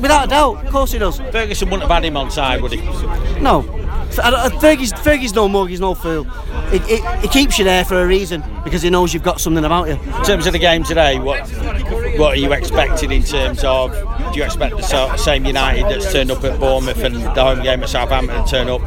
[0.00, 1.18] Without a doubt, of course he does.
[1.30, 2.80] Ferguson wouldn't have had him on side, would he?
[3.40, 3.62] No,
[4.18, 6.26] I don't- Fergie's, Fergie's no mug, he's no fool.
[6.72, 9.94] It, keeps you there for a reason because he knows you've got something about you.
[9.94, 11.48] In terms of the game today, what
[12.18, 13.92] what are you expecting in terms of?
[14.32, 17.82] Do you expect the same United that's turned up at Bournemouth and the home game
[17.82, 18.80] at Southampton to turn up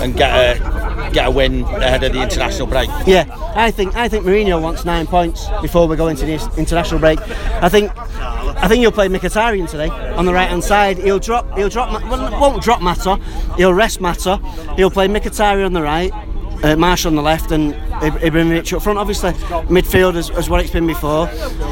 [0.00, 2.88] and get a get a win ahead of the international break?
[3.06, 7.00] Yeah, I think I think Mourinho wants nine points before we go into this international
[7.00, 7.20] break.
[7.62, 10.98] I think I think he'll play Mkhitaryan today on the right hand side.
[10.98, 12.02] He'll drop he'll drop
[12.40, 13.16] won't drop Mata.
[13.56, 14.38] He'll rest Mata.
[14.76, 16.12] He'll play Mkhitaryan on the right.
[16.62, 18.98] Uh, Martial on the left and Ibrahimovic up front.
[18.98, 19.32] Obviously,
[19.68, 21.26] midfield is, is what it's been before.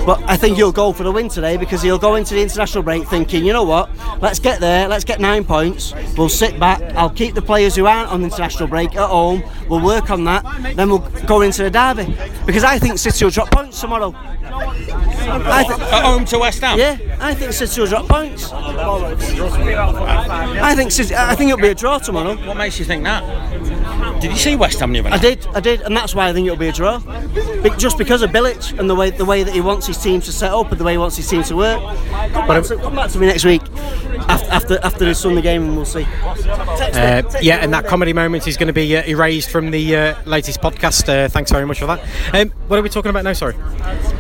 [0.07, 2.83] But I think he'll go for the win today because he'll go into the international
[2.83, 5.93] break thinking, you know what, let's get there, let's get nine points.
[6.17, 6.81] We'll sit back.
[6.95, 9.43] I'll keep the players who aren't on the international break at home.
[9.69, 10.45] We'll work on that.
[10.77, 14.15] Then we'll go into the derby because I think City will drop points tomorrow.
[14.47, 16.79] I think, At home to West Ham.
[16.79, 18.53] yeah, I think City will drop points.
[18.53, 22.37] I think City, I think it'll be a draw tomorrow.
[22.47, 23.25] What makes you think that?
[24.25, 26.33] Did you see West Ham the other I did, I did, and that's why I
[26.33, 26.99] think it'll be a draw.
[27.63, 30.23] Be- Just because of Bilic and the way the way that he wants his team
[30.23, 31.79] to set up and the way he wants his team to work.
[32.33, 33.61] Come back to, come back to me next week
[34.31, 36.05] after after, after the Sunday game and we'll see.
[36.05, 40.15] Uh, yeah, and that comedy moment is going to be uh, erased from the uh,
[40.25, 41.07] latest podcast.
[41.07, 42.01] Uh, thanks very much for that.
[42.33, 43.35] Um, what are we talking about now?
[43.35, 43.55] Sorry.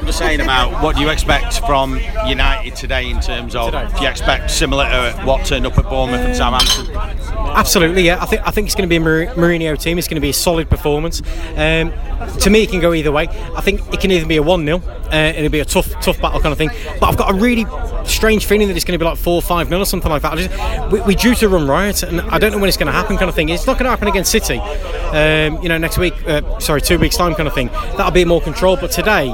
[0.06, 4.08] Just saying about what do you expect from United today in terms of do you
[4.08, 6.94] expect similar to what turned up at Bournemouth and Southampton?
[6.96, 8.22] Absolutely, yeah.
[8.22, 9.98] I think I think it's going to be a Mar- Mourinho team.
[9.98, 11.22] It's going to be a solid performance.
[11.56, 11.92] Um,
[12.40, 13.28] to me, it can go either way.
[13.54, 16.20] I think it can either be a one 0 uh, it'll be a tough tough
[16.20, 16.70] battle kind of thing.
[17.00, 17.64] But I've got a really
[18.04, 20.36] strange feeling that it's going to be like four five 0 or something like that.
[20.36, 22.92] Just, we, we're due to run riot, and I don't know when it's going to
[22.92, 23.48] happen, kind of thing.
[23.48, 24.58] It's not going to happen against City.
[24.58, 26.14] Um, you know, next week.
[26.26, 27.68] Uh, sorry, two weeks time, kind of thing.
[27.96, 28.76] That'll be more control.
[28.76, 29.28] But today,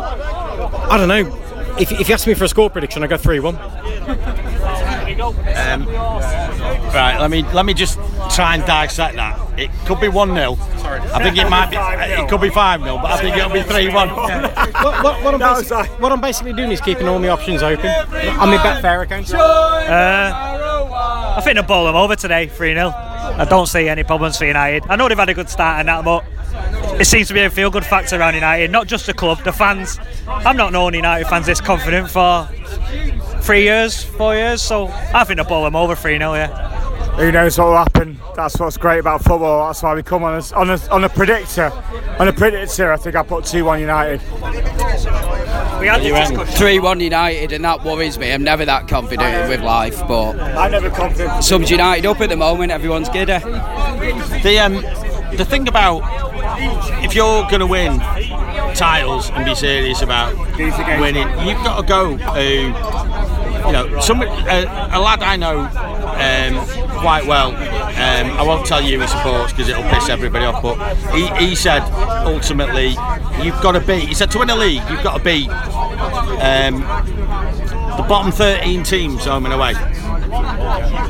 [0.91, 1.37] I don't know.
[1.79, 3.57] If, if you ask me for a score prediction, I go three one.
[3.57, 3.63] Um,
[6.93, 7.95] right, let me let me just
[8.35, 9.39] try and dissect that.
[9.59, 11.77] It could be one 0 I think it might be.
[11.77, 14.09] Uh, it could be five 0 but I think it'll be three one.
[14.17, 17.87] what, what, what, I'm basi- what I'm basically doing is keeping all my options open
[17.89, 19.33] on my Betfair account.
[19.33, 20.70] Uh,
[21.41, 22.91] I think they'll bowl them over today, 3 0.
[22.91, 24.85] I don't see any problems for United.
[24.91, 26.23] I know they've had a good start and that, but
[27.01, 29.51] it seems to be a feel good factor around United, not just the club, the
[29.51, 29.99] fans.
[30.29, 32.47] I've not known United fans this confident for
[33.41, 36.70] three years, four years, so I think they'll bowl them over 3 0, yeah.
[37.17, 38.19] Who knows what will happen?
[38.35, 39.67] That's what's great about football.
[39.67, 41.71] That's why we come on a, on a, on a predictor.
[42.19, 44.21] On a predictor, I think I put 2 1 United.
[45.81, 46.35] We had You this reckon?
[46.39, 46.57] discussion.
[46.59, 48.33] 3 1 United, and that worries me.
[48.33, 51.45] I'm never that confident with life, but I'm never confident.
[51.45, 53.39] sums United up at the moment, everyone's giddy.
[54.43, 54.75] The um,
[55.37, 56.01] the thing about
[57.05, 57.99] if you're going to win
[58.75, 61.01] titles and be serious about These are games.
[61.03, 62.15] winning, you've got to go.
[62.15, 62.87] Uh,
[63.67, 67.51] you know, some uh, a lad I know um, quite well.
[67.51, 70.63] Um, I won't tell you he supports because it'll piss everybody off.
[70.63, 71.81] But he, he said
[72.25, 72.89] ultimately
[73.43, 74.09] you've got to beat.
[74.09, 76.81] He said to win a league, you've got to beat um,
[77.97, 79.75] the bottom 13 teams home and away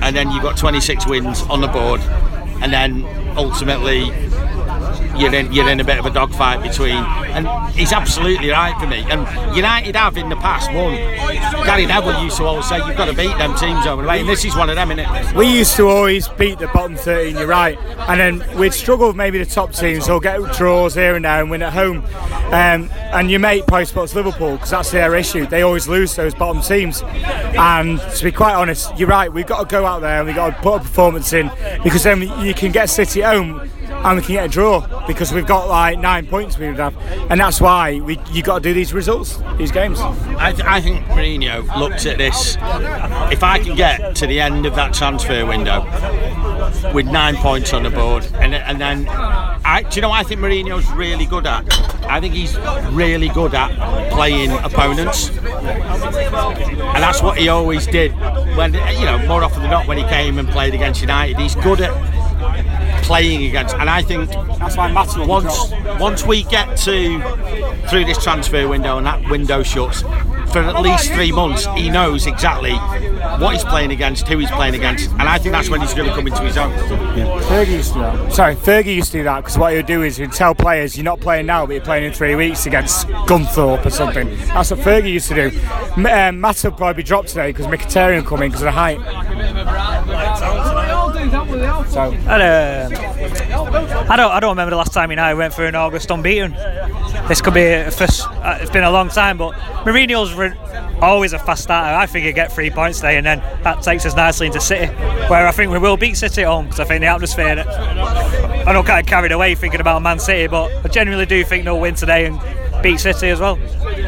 [0.03, 2.01] and then you've got 26 wins on the board,
[2.63, 3.05] and then
[3.37, 4.11] ultimately
[5.21, 6.97] you're in you're in a bit of a dogfight between.
[6.97, 9.05] And he's absolutely right for me.
[9.09, 10.95] And United have in the past won.
[11.65, 14.21] Gary Neville used to always say you've got to beat them teams over and away,
[14.21, 15.35] and this is one of them, it?
[15.35, 17.79] We used to always beat the bottom 13, you're right.
[18.09, 21.41] And then we'd struggle with maybe the top teams or get draws here and there
[21.41, 22.05] and win at home.
[22.53, 25.47] Um, and your mate probably spots Liverpool because that's their issue.
[25.47, 27.03] They always lose those bottom teams.
[27.03, 29.33] And to be quite honest, you're right.
[29.33, 31.51] We've got to go out there and we've got to put a performance in
[31.85, 33.71] because then you can get City home.
[34.05, 36.97] And we can get a draw because we've got like nine points we would have,
[37.31, 40.01] and that's why we you got to do these results, these games.
[40.01, 42.57] I, th- I think Mourinho looked at this.
[43.33, 45.85] If I can get to the end of that transfer window
[46.95, 50.41] with nine points on the board, and, and then, I, do you know I think
[50.41, 51.65] Mourinho's really good at?
[52.05, 52.57] I think he's
[52.91, 53.71] really good at
[54.13, 58.13] playing opponents, and that's what he always did.
[58.57, 61.55] When you know, more often than not, when he came and played against United, he's
[61.57, 62.20] good at
[63.11, 63.75] playing against.
[63.75, 66.01] And I think That's why Matt's once job.
[66.01, 67.21] once we get to
[67.89, 70.03] through this transfer window and that window shuts
[70.53, 72.75] for at least three months he knows exactly
[73.41, 76.09] what he's playing against who he's playing against and I think that's when he's going
[76.09, 76.71] to come into his own
[77.51, 78.33] Fergie used to do that.
[78.33, 80.97] Sorry, Fergie used to do that because what he would do is he'd tell players,
[80.97, 84.71] "You're not playing now, but you're playing in three weeks against Gunthorpe or something." That's
[84.71, 85.61] what Fergie used to do.
[85.97, 88.99] M- um, Matt will probably be dropped today because Mkhitaryan coming because of the height.
[91.89, 92.89] So And, uh,
[94.09, 94.33] I don't.
[94.33, 96.53] I don't remember the last time United went through in August unbeaten.
[97.29, 98.27] This could be a first.
[98.29, 99.53] Uh, it's been a long time, but
[99.85, 100.57] Mourinho's re-
[101.03, 101.95] always a fast starter.
[101.95, 104.87] I think he'll get three points today, and then that takes us nicely into City,
[105.29, 107.65] where I think we will beat City at home because I think the atmosphere.
[108.67, 111.81] I don't get carried away thinking about Man City, but I genuinely do think they'll
[111.81, 112.41] win today and
[112.83, 113.59] beat City as well.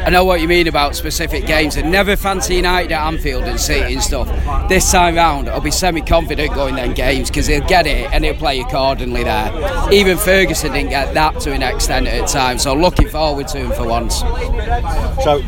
[0.05, 3.59] I know what you mean about specific games and never fancy United at Anfield and
[3.59, 4.27] City and stuff.
[4.67, 8.25] This time round, I'll be semi confident going them games because he'll get it and
[8.25, 9.91] he'll play accordingly there.
[9.91, 13.71] Even Ferguson didn't get that to an extent at times, so looking forward to him
[13.71, 14.19] for once.
[15.23, 15.41] So,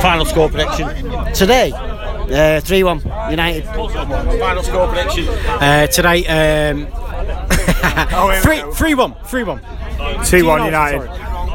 [0.00, 0.88] final score prediction
[1.32, 1.72] today.
[1.72, 3.64] Uh, 3-1 United.
[3.64, 6.24] Final score prediction uh, tonight.
[6.28, 6.88] Um,
[8.12, 9.18] oh, wait, 3-1.
[9.24, 9.60] 3-1.
[9.98, 11.00] 2-1 United.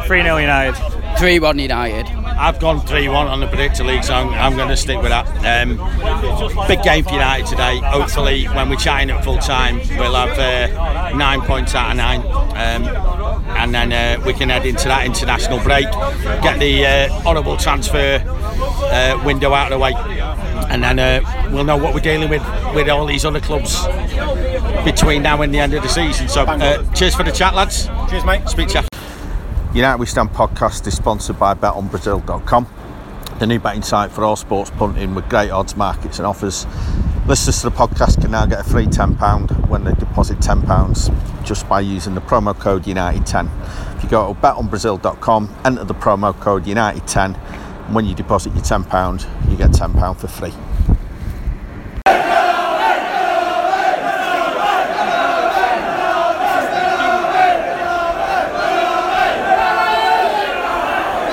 [0.07, 0.96] 3-0 United.
[1.17, 2.05] 3 1 United.
[2.05, 5.09] I've gone 3 1 on the predictor league, so I'm, I'm going to stick with
[5.09, 5.25] that.
[5.43, 5.77] Um,
[6.67, 7.79] big game for United today.
[7.79, 12.21] Hopefully, when we're chatting at full time, we'll have uh, nine points out of nine.
[12.21, 12.87] Um,
[13.57, 15.89] and then uh, we can head into that international break,
[16.43, 19.93] get the uh, honourable transfer uh, window out of the way,
[20.69, 22.43] and then uh, we'll know what we're dealing with
[22.75, 23.87] with all these other clubs
[24.85, 26.27] between now and the end of the season.
[26.27, 27.87] So, uh, cheers for the chat, lads.
[28.07, 28.47] Cheers, mate.
[28.47, 28.96] Speak to you.
[29.77, 32.67] United We Stand podcast is sponsored by betonbrazil.com,
[33.37, 36.65] the new betting site for all sports punting with great odds, markets, and offers.
[37.27, 41.69] Listeners to the podcast can now get a free £10 when they deposit £10 just
[41.69, 43.51] by using the promo code United10.
[43.97, 47.37] If you go to betonbrazil.com, enter the promo code United10,
[47.85, 50.53] and when you deposit your £10, you get £10 for free.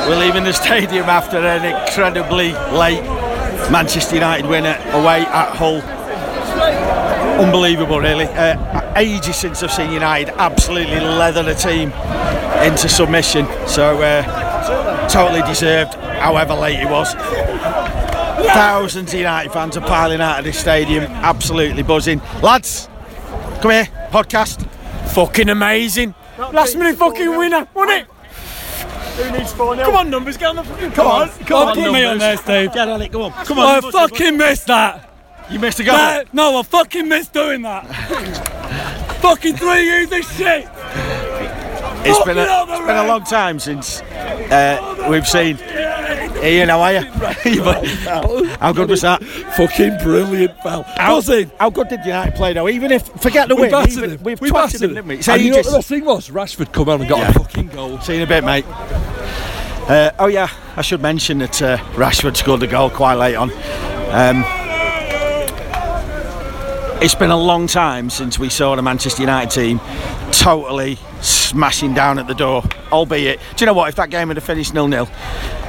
[0.06, 3.02] We're leaving the stadium after an incredibly late
[3.70, 5.80] Manchester United winner away at Hull.
[7.40, 8.26] Unbelievable, really.
[8.26, 11.90] Uh, ages since I've seen United absolutely leather the team
[12.62, 13.46] into submission.
[13.66, 17.14] So, uh, totally deserved, however late it was.
[17.14, 22.20] Thousands of United fans are piling out of this stadium, absolutely buzzing.
[22.42, 22.88] Lads,
[23.62, 24.68] come here, podcast.
[25.14, 26.14] Fucking amazing.
[26.38, 28.13] Last minute fucking winner, wasn't it?
[29.16, 31.92] Who needs four Come on, numbers, get on the fucking Come on, come on, put
[31.92, 32.72] me on there, Steve.
[32.72, 33.32] Get on it, come on.
[33.44, 33.66] Come on.
[33.66, 33.92] I on.
[33.92, 35.10] fucking missed that.
[35.50, 35.96] You missed a goal.
[35.96, 37.86] No, no, I fucking missed doing that.
[39.20, 40.68] fucking three years of shit.
[42.06, 45.56] It's been, a, it's been a long time since uh, we've seen
[46.44, 46.68] Ian.
[46.68, 47.00] How are you?
[48.60, 49.22] how good was that?
[49.56, 50.82] Fucking brilliant, pal.
[50.82, 51.20] How,
[51.58, 52.68] how good did United play though?
[52.68, 54.22] Even if forget the We win, battered even, him.
[54.22, 55.14] we've we battered them, didn't we?
[55.16, 56.28] It's And you know what the thing was?
[56.30, 57.30] Rashford come on and got Yeah.
[57.30, 57.98] a fucking goal.
[58.00, 58.64] See you in a bit, mate.
[58.68, 63.50] Uh, oh yeah, I should mention that uh, Rashford scored the goal quite late on.
[64.10, 64.44] Um,
[67.04, 69.78] it's been a long time since we saw the Manchester United team
[70.32, 72.62] totally smashing down at the door.
[72.90, 73.90] Albeit, do you know what?
[73.90, 75.06] If that game had finished nil-nil,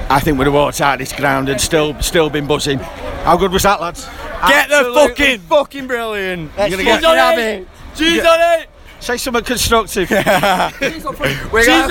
[0.10, 2.80] I think we'd have walked out this ground and still still been buzzing.
[2.80, 4.06] How good was that, lads?
[4.48, 6.52] Get the fucking- fucking brilliant.
[6.58, 7.68] You're gonna get- on it.
[7.96, 8.70] She's on it.
[9.02, 10.10] Say something constructive.
[10.12, 10.22] We're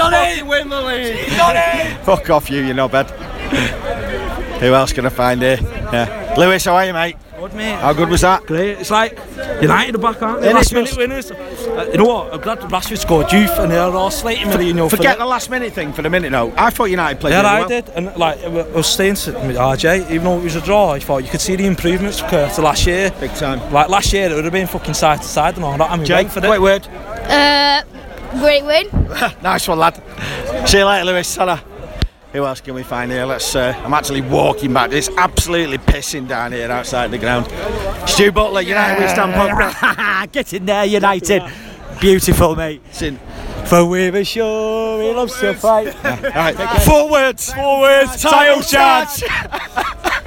[0.01, 0.47] on it.
[0.47, 1.19] win the league.
[1.29, 1.99] She's on it.
[2.03, 3.11] Fuck off you, you knobhead.
[4.61, 5.59] Who else can I find here?
[5.61, 6.35] Yeah.
[6.39, 7.17] Lewis, how are you, mate?
[7.45, 7.75] Good, mate.
[7.79, 8.47] How good was that?
[8.47, 8.79] Great.
[8.79, 9.19] It's like
[9.61, 10.51] United are back, aren't they?
[10.55, 11.31] Last minute winners.
[11.31, 12.33] Uh, you know what?
[12.33, 15.19] I'm glad Rashford scored youth and they're all slating Mourinho for Forget it.
[15.19, 16.55] the last minute thing for the minute, no.
[16.57, 17.69] I thought United played Yeah, really I well.
[17.69, 17.89] did.
[17.91, 21.23] And like, I was saying to RJ, even though it was a draw, I thought
[21.23, 23.11] you could see the improvements compared to last year.
[23.21, 23.61] Big time.
[23.75, 25.91] Like last year, it would have been fucking side to side and all that.
[25.91, 26.61] I mean, Jake, for quick it.
[26.63, 26.87] word.
[27.29, 27.83] Uh,
[28.41, 28.89] great win.
[29.43, 30.03] Nice one, lad.
[30.67, 31.29] See you later, Lewis.
[31.29, 31.63] Sarah.
[32.35, 33.27] Who else can we find here?
[33.27, 33.55] Let's.
[33.55, 34.91] Uh, I'm actually walking back.
[34.91, 37.47] It's absolutely pissing down here outside the ground.
[38.11, 40.29] Stu Butler, United we stand podcast.
[40.33, 41.45] Get in there, United.
[42.01, 42.83] Beautiful, mate.
[43.67, 43.85] For
[44.17, 45.95] a show, he loves to fight.
[46.03, 49.23] Right, Forwards, forwards, title charge.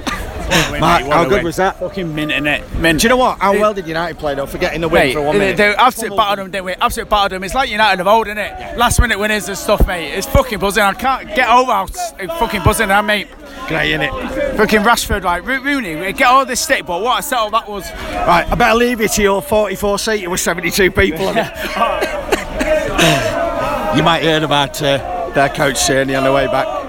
[0.79, 1.79] Mark, how good was that?
[1.79, 2.63] Fucking minting it.
[2.75, 3.01] Mint.
[3.01, 3.39] Do you know what?
[3.39, 4.45] How well did United play though?
[4.45, 5.57] Forgetting the win Mate, for one minute.
[5.57, 6.73] they absolutely battered them, didn't we?
[6.73, 7.43] Absolutely battered them.
[7.43, 8.77] It's like United of old, isn't it?
[8.77, 10.13] Last minute winners and stuff, mate.
[10.13, 10.83] It's fucking buzzing.
[10.83, 13.27] I can't get over how fucking buzzing I mate.
[13.67, 14.55] Great, innit?
[14.55, 17.67] Fucking Rashford, like Ro- Rooney, we get all this stick, but what a settle that
[17.67, 17.89] was.
[17.91, 21.35] Right, I better leave you to your 44 seater with 72 people it.
[23.97, 26.85] you might hear about uh, their coach Cerny on the way back.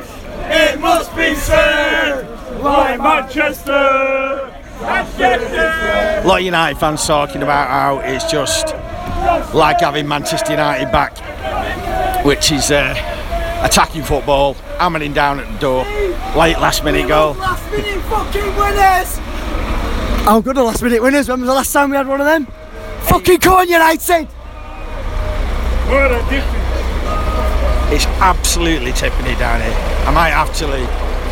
[0.50, 2.07] It must be said,
[2.62, 4.54] like Manchester.
[4.80, 8.74] A lot of United fans talking about how it's just
[9.54, 11.16] like having Manchester United back,
[12.24, 12.94] which is uh,
[13.64, 15.84] attacking football, hammering down at the door,
[16.36, 17.34] late last minute goal.
[17.34, 19.18] Last minute fucking winners!
[20.24, 21.28] How good are last minute winners?
[21.28, 22.46] When was the last time we had one of them?
[23.02, 24.28] Fucking Corn United!
[27.90, 29.72] It's absolutely tipping it down here.
[30.06, 30.82] I might actually,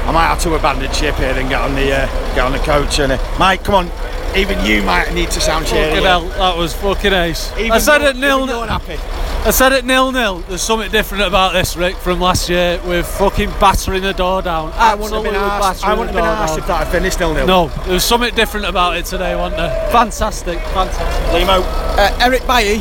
[0.06, 2.58] I might have to abandon ship here and get on the uh, get on the
[2.58, 2.98] coach.
[3.00, 3.90] And uh, Mike, come on,
[4.36, 5.88] even you might need to sound cheery.
[5.90, 7.52] Fucking hell, that was fucking ace.
[7.58, 8.62] Even I said you're- it nil nil.
[8.70, 10.38] I said it nil nil.
[10.48, 14.72] There's something different about this, Rick, from last year We're fucking battering the door down.
[14.74, 15.84] I wouldn't have been Absolutely asked.
[15.84, 17.46] I wouldn't have been door asked if that had finished nil nil.
[17.46, 19.90] No, there was something different about it today, wasn't there?
[19.92, 21.32] Fantastic, fantastic.
[21.32, 22.80] Limo, Uh, Eric Bailly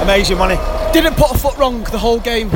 [0.00, 0.56] amazing money.
[0.92, 2.50] didn't put a foot wrong the whole game.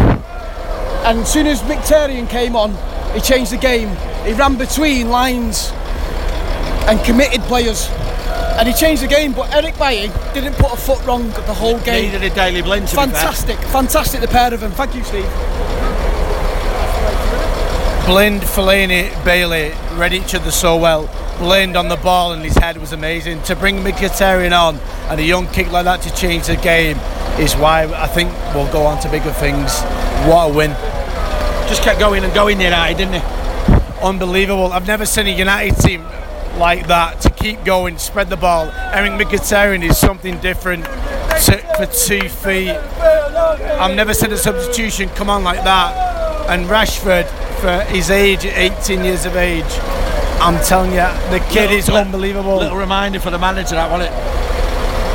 [1.05, 2.73] And as soon as Mkhitaryan came on,
[3.15, 3.89] he changed the game.
[4.25, 5.73] He ran between lines
[6.89, 7.89] and committed players.
[8.59, 11.79] And he changed the game, but Eric Bailly didn't put a foot wrong the whole
[11.81, 12.11] game.
[12.11, 12.89] Neither did Daley Blind.
[12.89, 13.03] to be.
[13.03, 14.73] Fantastic, fantastic the pair of them.
[14.73, 15.25] Thank you, Steve.
[18.05, 21.09] Blind, Fellaini, Bailly read each other so well.
[21.39, 23.43] Blind on the ball and his head was amazing.
[23.43, 24.77] To bring Mkhitaryan on
[25.11, 26.97] and a young kick like that to change the game
[27.39, 29.83] is why I think we'll go on to bigger things.
[30.27, 30.98] What a win.
[31.69, 34.03] Just kept going and going United, didn't he?
[34.03, 34.73] Unbelievable.
[34.73, 36.03] I've never seen a United team
[36.57, 38.71] like that to keep going, spread the ball.
[38.93, 42.71] Eric Mkhitaryan is something different to, for two feet.
[42.71, 46.49] I've never seen a substitution come on like that.
[46.49, 47.27] And Rashford,
[47.61, 49.65] for his age, 18 years of age,
[50.41, 52.57] I'm telling you, the kid is Little- unbelievable.
[52.57, 54.48] Little reminder for the manager, that wasn't it?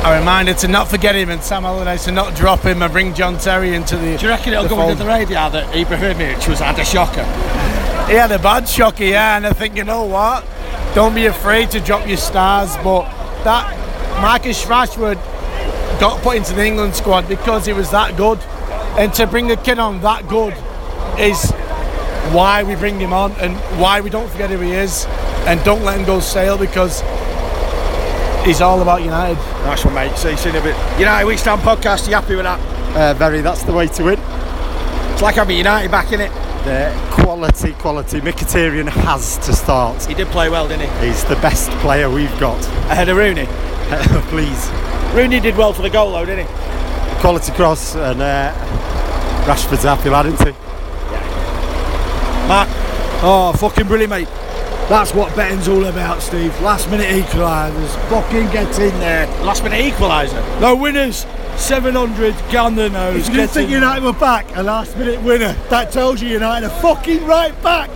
[0.04, 3.14] A reminder to not forget him and Sam Allardyce to not drop him and bring
[3.14, 4.18] John Terry into the.
[4.18, 7.24] Do you reckon it'll the go into the radio that Ibrahimovic was had a shocker?
[8.06, 10.44] He had a bad shocker, yeah, and I think you know what?
[10.94, 13.04] Don't be afraid to drop your stars, but
[13.44, 13.66] that
[14.20, 15.14] Marcus Rashford
[15.98, 18.38] got put into the England squad because he was that good,
[18.98, 20.52] and to bring a kid on that good
[21.18, 21.50] is
[22.30, 25.06] why we bring him on and why we don't forget who he is,
[25.46, 27.02] and don't let him go stale because
[28.44, 29.36] he's all about United.
[29.64, 30.16] Nice one, mate.
[30.16, 30.76] See you soon a bit.
[30.98, 32.60] United Week Stand podcast, Are you happy with that?
[32.96, 34.18] Uh, very, that's the way to win.
[35.12, 36.32] It's like having United back in it.
[36.64, 38.20] The quality, quality.
[38.20, 40.04] Mkhitaryan has to start.
[40.04, 41.06] He did play well, didn't he?
[41.08, 42.64] He's the best player we've got.
[42.90, 43.46] Ahead of Rooney.
[44.28, 44.70] Please.
[45.14, 46.54] Rooney did well for the goal, though, didn't he?
[47.20, 48.52] Quality cross and uh,
[49.46, 50.52] Rashford's a happy lad, isn't he?
[52.48, 52.68] Mark.
[53.26, 54.28] Oh, fucking brilliant, mate.
[54.88, 56.58] That's what betting's all about, Steve.
[56.60, 57.88] Last minute equalisers.
[58.10, 59.26] Fucking get in there.
[59.42, 60.60] Last minute equaliser.
[60.60, 61.26] No winners.
[61.56, 63.22] 700, get on the nose.
[63.22, 63.74] If you didn't think in.
[63.74, 65.52] United were back, a last minute winner.
[65.70, 67.90] That tells you United are fucking right back.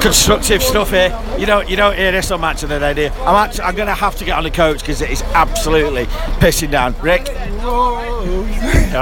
[0.00, 1.16] Constructive stuff here.
[1.38, 3.08] You don't you don't hear this on Match of the Day, do you?
[3.20, 6.06] I'm actually, I'm going to have to get on the coach because it is absolutely
[6.40, 6.94] pissing down.
[7.02, 7.28] Rick,
[7.62, 7.94] All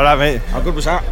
[0.03, 0.41] right, mate.
[0.43, 1.05] how good was that?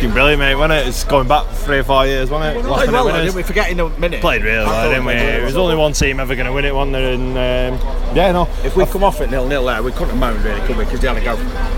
[0.00, 0.88] Fucking brilliant, mate, wasn't it?
[0.88, 2.64] It's going back three or four years, wasn't it?
[2.64, 3.42] Played well, didn't we?
[3.42, 4.22] Forgetting the minute.
[4.22, 5.12] Played really well, didn't we?
[5.12, 7.12] There was only one team ever going to win it, wasn't there?
[7.12, 8.48] And um, yeah, no.
[8.64, 10.84] If we come off at nil nil there, we couldn't have moaned really, could we?
[10.84, 11.34] Because they had a go.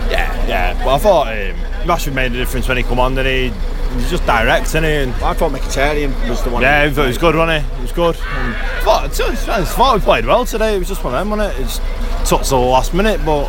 [0.08, 0.84] Yeah, yeah.
[0.84, 3.96] But I thought um, Rashford made a difference when he come on, didn't he?
[3.96, 4.90] He's just direct, isn't he?
[4.90, 6.62] And I thought Mkhitaryan was the one.
[6.62, 7.74] yeah, it was good, wasn't he?
[7.76, 8.14] It was good.
[8.14, 10.76] And I thought, to I thought we played well today.
[10.76, 11.60] It was just one of them, wasn't it?
[11.60, 13.48] It just took to the last minute, but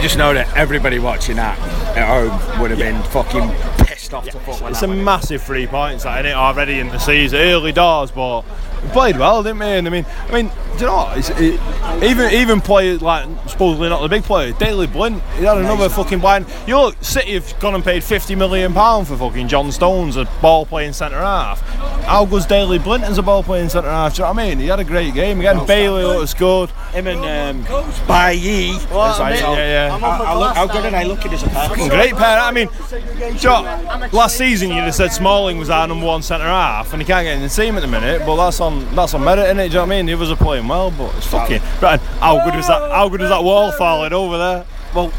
[0.00, 1.58] You just know that everybody watching that
[1.94, 3.50] at home would have been fucking
[3.84, 5.04] pissed off to fuck when it's a in.
[5.04, 6.34] massive three points, that, isn't it?
[6.34, 8.40] Already in the season, early doors, but
[8.82, 9.66] we played well, didn't we?
[9.66, 11.18] And I mean, I mean, do you know what?
[11.18, 11.60] It's, it,
[12.02, 16.20] even even players like supposedly not the big player, Daley Blind, he had another fucking
[16.20, 16.46] blind.
[16.66, 20.24] You look, City have gone and paid fifty million pound for fucking John Stones, a
[20.40, 21.60] ball playing centre half.
[22.04, 24.14] How good's Daley Blind as a ball playing centre half?
[24.16, 24.58] Do you know what I mean?
[24.58, 25.38] He had a great game.
[25.40, 26.70] Again, Bailly looks good.
[26.92, 28.72] Him and um, Bailly.
[28.90, 29.98] Well, I mean, yeah, yeah.
[29.98, 31.68] How, how, look- how good are they looking as a pair?
[31.68, 32.38] Fucking great pair.
[32.40, 34.12] I mean, do you know what?
[34.12, 37.24] last season you'd have said Smalling was our number one centre half, and he can't
[37.24, 38.22] get in the team at the minute.
[38.26, 39.56] But that's all on that's on merit, innit?
[39.56, 40.06] Do you know what I mean?
[40.06, 41.60] The others are playing well, but it's fucking.
[41.82, 42.90] Right, how good was that?
[42.90, 44.66] How good was that wall falling over there?
[44.94, 45.12] Well,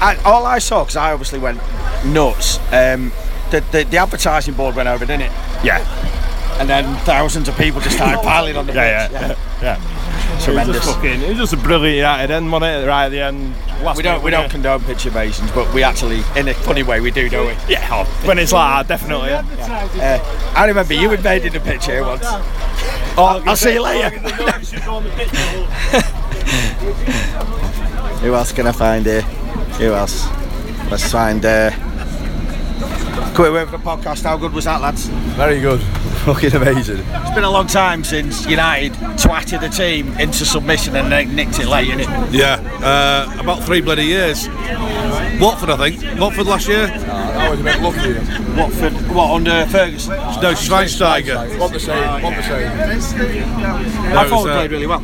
[0.00, 1.58] I, all I saw, because I obviously went
[2.04, 3.12] nuts, um,
[3.50, 5.32] the, the, the advertising board went over, didn't it?
[5.64, 5.78] Yeah.
[6.60, 9.16] And then thousands of people just started piling on the Yeah, pitch.
[9.20, 9.36] yeah, yeah.
[9.62, 10.01] yeah.
[10.44, 10.76] Tremendous.
[10.76, 12.86] It was, just fucking, it was just a brilliant United end, wasn't it?
[12.88, 13.54] Right at the end.
[13.82, 14.48] Last we don't minute we don't winner.
[14.50, 17.54] condone pitch invasions, but we actually, in a funny way, we do, don't we?
[17.68, 19.30] Yeah, oh, when it's like that, definitely.
[19.30, 19.44] Yeah.
[20.20, 22.22] Uh, I remember you invaded the pitch here once.
[22.24, 24.10] Oh, I'll see you later.
[28.22, 29.22] Who else can I find here?
[29.22, 30.26] Who else?
[30.90, 31.44] Let's find.
[31.44, 31.70] Uh,
[33.34, 34.22] Quick word for the podcast.
[34.24, 35.06] How good was that, lads?
[35.36, 35.80] Very good.
[36.24, 36.98] Fucking amazing.
[36.98, 41.58] It's been a long time since United twatted the team into submission and then nicked
[41.58, 42.32] it late, innit?
[42.32, 44.48] Yeah, uh, about three bloody years.
[45.40, 46.20] Watford, I think.
[46.20, 46.86] Watford last year.
[46.86, 48.14] That was a bit lucky.
[48.56, 50.16] Watford, what under Ferguson?
[50.16, 51.58] No, Schweinsteiger.
[51.58, 52.22] What the same?
[52.22, 54.16] What the same?
[54.16, 55.00] I thought we uh, played really well.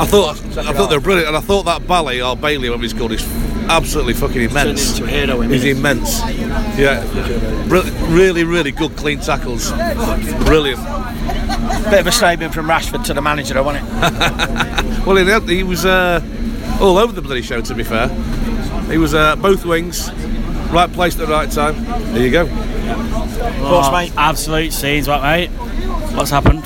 [0.00, 2.84] I thought I thought they were brilliant, and I thought that Bally or Bailey, whatever
[2.84, 3.22] he's called, is
[3.70, 4.98] absolutely fucking immense.
[4.98, 5.70] Into a hero, isn't He's he?
[5.70, 6.20] immense.
[6.78, 7.02] Yeah,
[7.68, 9.70] Re- really, really good clean tackles.
[10.44, 10.80] Brilliant.
[11.90, 13.90] Bit of a saving from Rashford to the manager, I wasn't it?
[15.06, 16.20] Well, he, had- he was uh,
[16.80, 17.60] all over the bloody show.
[17.62, 18.08] To be fair,
[18.90, 20.12] he was uh, both wings,
[20.70, 21.82] right place at the right time.
[22.12, 22.46] There you go.
[22.46, 24.12] Thoughts, mate?
[24.18, 25.48] Absolute scenes, what, mate?
[26.14, 26.64] What's happened?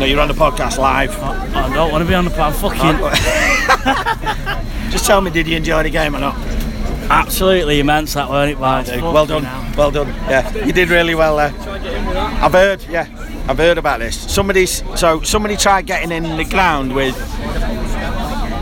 [0.00, 1.16] No, you're on the podcast live.
[1.22, 2.52] I don't want to be on the plan.
[2.54, 2.80] Fucking.
[4.94, 6.36] Just tell me, did you enjoy the game or not?
[7.10, 8.58] Absolutely immense, that weren't it?
[8.60, 9.42] Well done,
[9.76, 10.06] well done.
[10.06, 11.52] Yeah, you did really well there.
[12.40, 13.08] I've heard, yeah,
[13.48, 14.16] I've heard about this.
[14.32, 17.16] Somebody's so somebody tried getting in the ground with.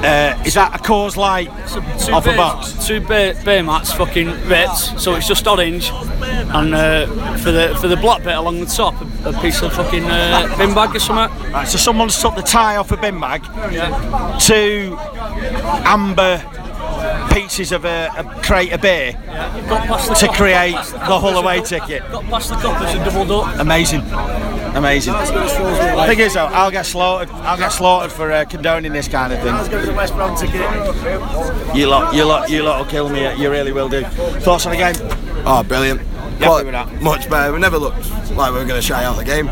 [0.04, 2.86] Uh, is that a cause light Two off a box?
[2.86, 5.00] Two beer, beer mats, fucking bits.
[5.02, 8.94] So it's just orange, and uh, for the for the black bit along the top,
[9.24, 11.52] a, a piece of fucking uh, bin bag or something.
[11.52, 13.42] Right, so someone's took the tie off a bin bag,
[14.40, 14.96] two
[15.84, 16.42] amber
[17.32, 20.92] pieces of a, a crate of beer Got past the to cop- create got past
[20.92, 22.02] the coppers Hull away ticket.
[22.10, 23.58] Got past the coppers and doubled up.
[23.60, 24.02] Amazing,
[24.74, 25.14] amazing.
[25.14, 27.30] The thing is, though, I'll get slaughtered.
[27.30, 29.96] I'll get slaughtered for uh, condoning this kind of thing.
[29.96, 30.60] West Brom ticket.
[31.74, 33.34] You lot, you lot, you lot will kill me.
[33.40, 34.04] You really will do.
[34.04, 34.94] Thoughts on the game?
[35.46, 36.02] Oh, brilliant.
[36.40, 37.02] Quite?
[37.02, 37.52] Much better.
[37.52, 39.46] We never looked like we were going to shy out the game.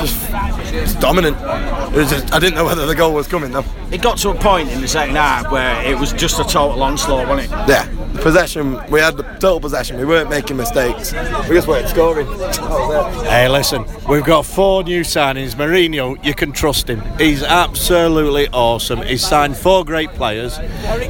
[0.00, 0.30] Just,
[0.70, 1.36] just dominant.
[1.94, 3.64] It was just, I didn't know whether the goal was coming though.
[3.90, 6.82] It got to a point in the second half where it was just a total
[6.82, 7.68] onslaught, wasn't it?
[7.68, 7.86] Yeah,
[8.20, 8.78] possession.
[8.90, 9.98] We had the total possession.
[9.98, 11.12] We weren't making mistakes.
[11.48, 12.26] We just weren't scoring.
[12.26, 13.28] That was it.
[13.28, 15.54] Hey, listen, we've got four new signings.
[15.54, 17.02] Mourinho, you can trust him.
[17.18, 19.02] He's absolutely awesome.
[19.02, 20.58] He's signed four great players.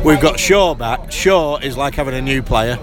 [0.05, 1.11] We've got Shaw back.
[1.13, 2.79] Shaw is like having a new player.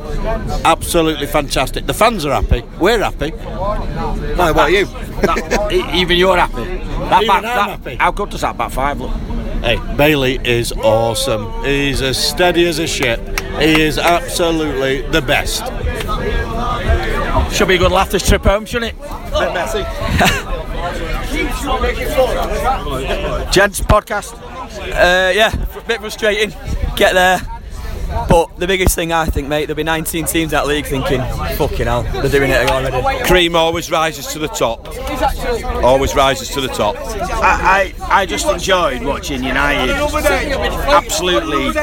[0.65, 1.85] Absolutely fantastic.
[1.85, 2.63] The fans are happy.
[2.79, 3.31] We're happy.
[3.31, 4.85] What about you?
[5.21, 6.63] That- even you're happy.
[7.09, 7.95] That Even back, that- happy.
[7.95, 9.11] How good does that back five look?
[9.61, 11.63] Hey, Bailly is awesome.
[11.63, 13.19] He's as steady as a ship.
[13.59, 15.65] He is absolutely the best.
[17.53, 18.99] Should be a good laugh this trip home, shouldn't it?
[18.99, 19.79] Bit messy.
[23.51, 24.33] Gents podcast.
[24.79, 26.49] Uh, yeah, a bit frustrating.
[26.95, 27.41] Get there.
[28.07, 31.19] But the biggest thing I think, mate, there'll be 19 teams in that league thinking,
[31.57, 33.23] fucking hell, they're doing it already.
[33.25, 34.87] Cream always rises to the top.
[35.83, 36.95] Always rises to the top.
[36.97, 39.91] I, I, I just enjoyed watching United
[40.87, 41.73] absolutely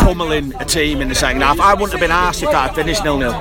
[0.00, 1.60] pummeling a team in the second half.
[1.60, 3.32] I wouldn't have been asked if that had finished nil nil.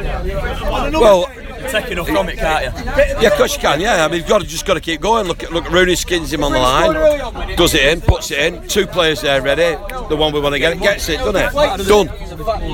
[1.00, 1.30] Well,
[1.70, 2.84] Take enough from it, can't you?
[3.22, 3.80] Yeah, of course you can.
[3.80, 5.28] Yeah, I mean, you've got to just got to keep going.
[5.28, 8.68] Look, at look, Rooney skins him on the line, does it in, puts it in.
[8.68, 9.76] Two players there ready.
[10.10, 11.88] The one we want to get gets it, doesn't it?
[11.88, 12.08] Done.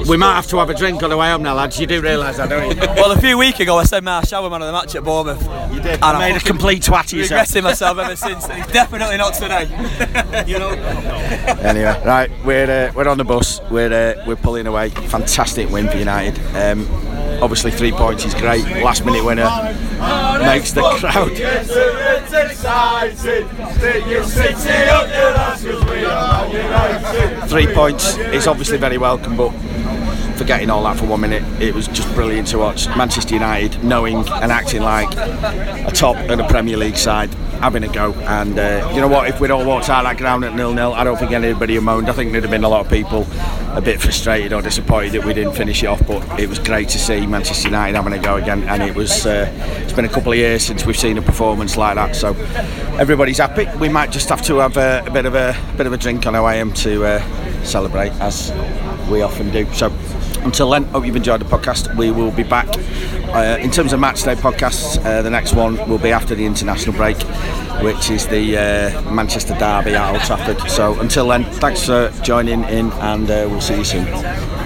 [0.07, 1.80] We might have to have a drink on the way home now, lads.
[1.80, 2.80] You do realise that, don't you?
[2.99, 5.41] Well, a few weeks ago, I said my shower man of the match at Bournemouth.
[5.74, 5.99] You did.
[6.01, 7.41] You made a complete twat of yourself.
[7.41, 8.47] Regretting myself ever since.
[8.72, 9.63] Definitely not today.
[10.47, 10.70] you know.
[11.61, 13.61] anyway, right, we're uh, we're on the bus.
[13.70, 14.89] We're uh, we're pulling away.
[14.89, 16.38] Fantastic win for United.
[16.55, 16.86] Um,
[17.42, 18.64] obviously, three points is great.
[18.84, 19.50] Last minute winner
[20.40, 21.36] makes the crowd.
[27.50, 29.52] Three points is obviously very welcome, but
[30.40, 32.88] forgetting all that for one minute, it was just brilliant to watch.
[32.96, 37.30] Manchester United knowing and acting like a top of the Premier League side,
[37.60, 38.14] having a go.
[38.14, 39.28] And uh, you know what?
[39.28, 41.76] If we'd all walked out of that ground at nil nil, I don't think anybody
[41.76, 42.10] would moaned.
[42.10, 43.28] I think there'd have been a lot of people
[43.76, 46.08] a bit frustrated or disappointed that we didn't finish it off.
[46.08, 48.64] But it was great to see Manchester United having a go again.
[48.64, 49.52] And it was uh,
[49.84, 52.16] it's been a couple of years since we've seen a performance like that.
[52.16, 52.30] So
[52.98, 53.68] everybody's happy.
[53.78, 56.26] We might just have to have a, a bit of a bit of a drink
[56.26, 58.54] on our way home to uh, celebrate as
[59.10, 59.66] we often do.
[59.74, 59.90] So
[60.44, 61.96] until then, hope you've enjoyed the podcast.
[61.96, 62.68] We will be back
[63.34, 66.46] uh, in terms of match day podcasts, uh, the next one will be after the
[66.46, 67.22] international break,
[67.84, 70.60] which is the uh, Manchester Derby at Old Trafford.
[70.70, 74.59] So until then, thanks for joining in, and uh, we'll see you soon.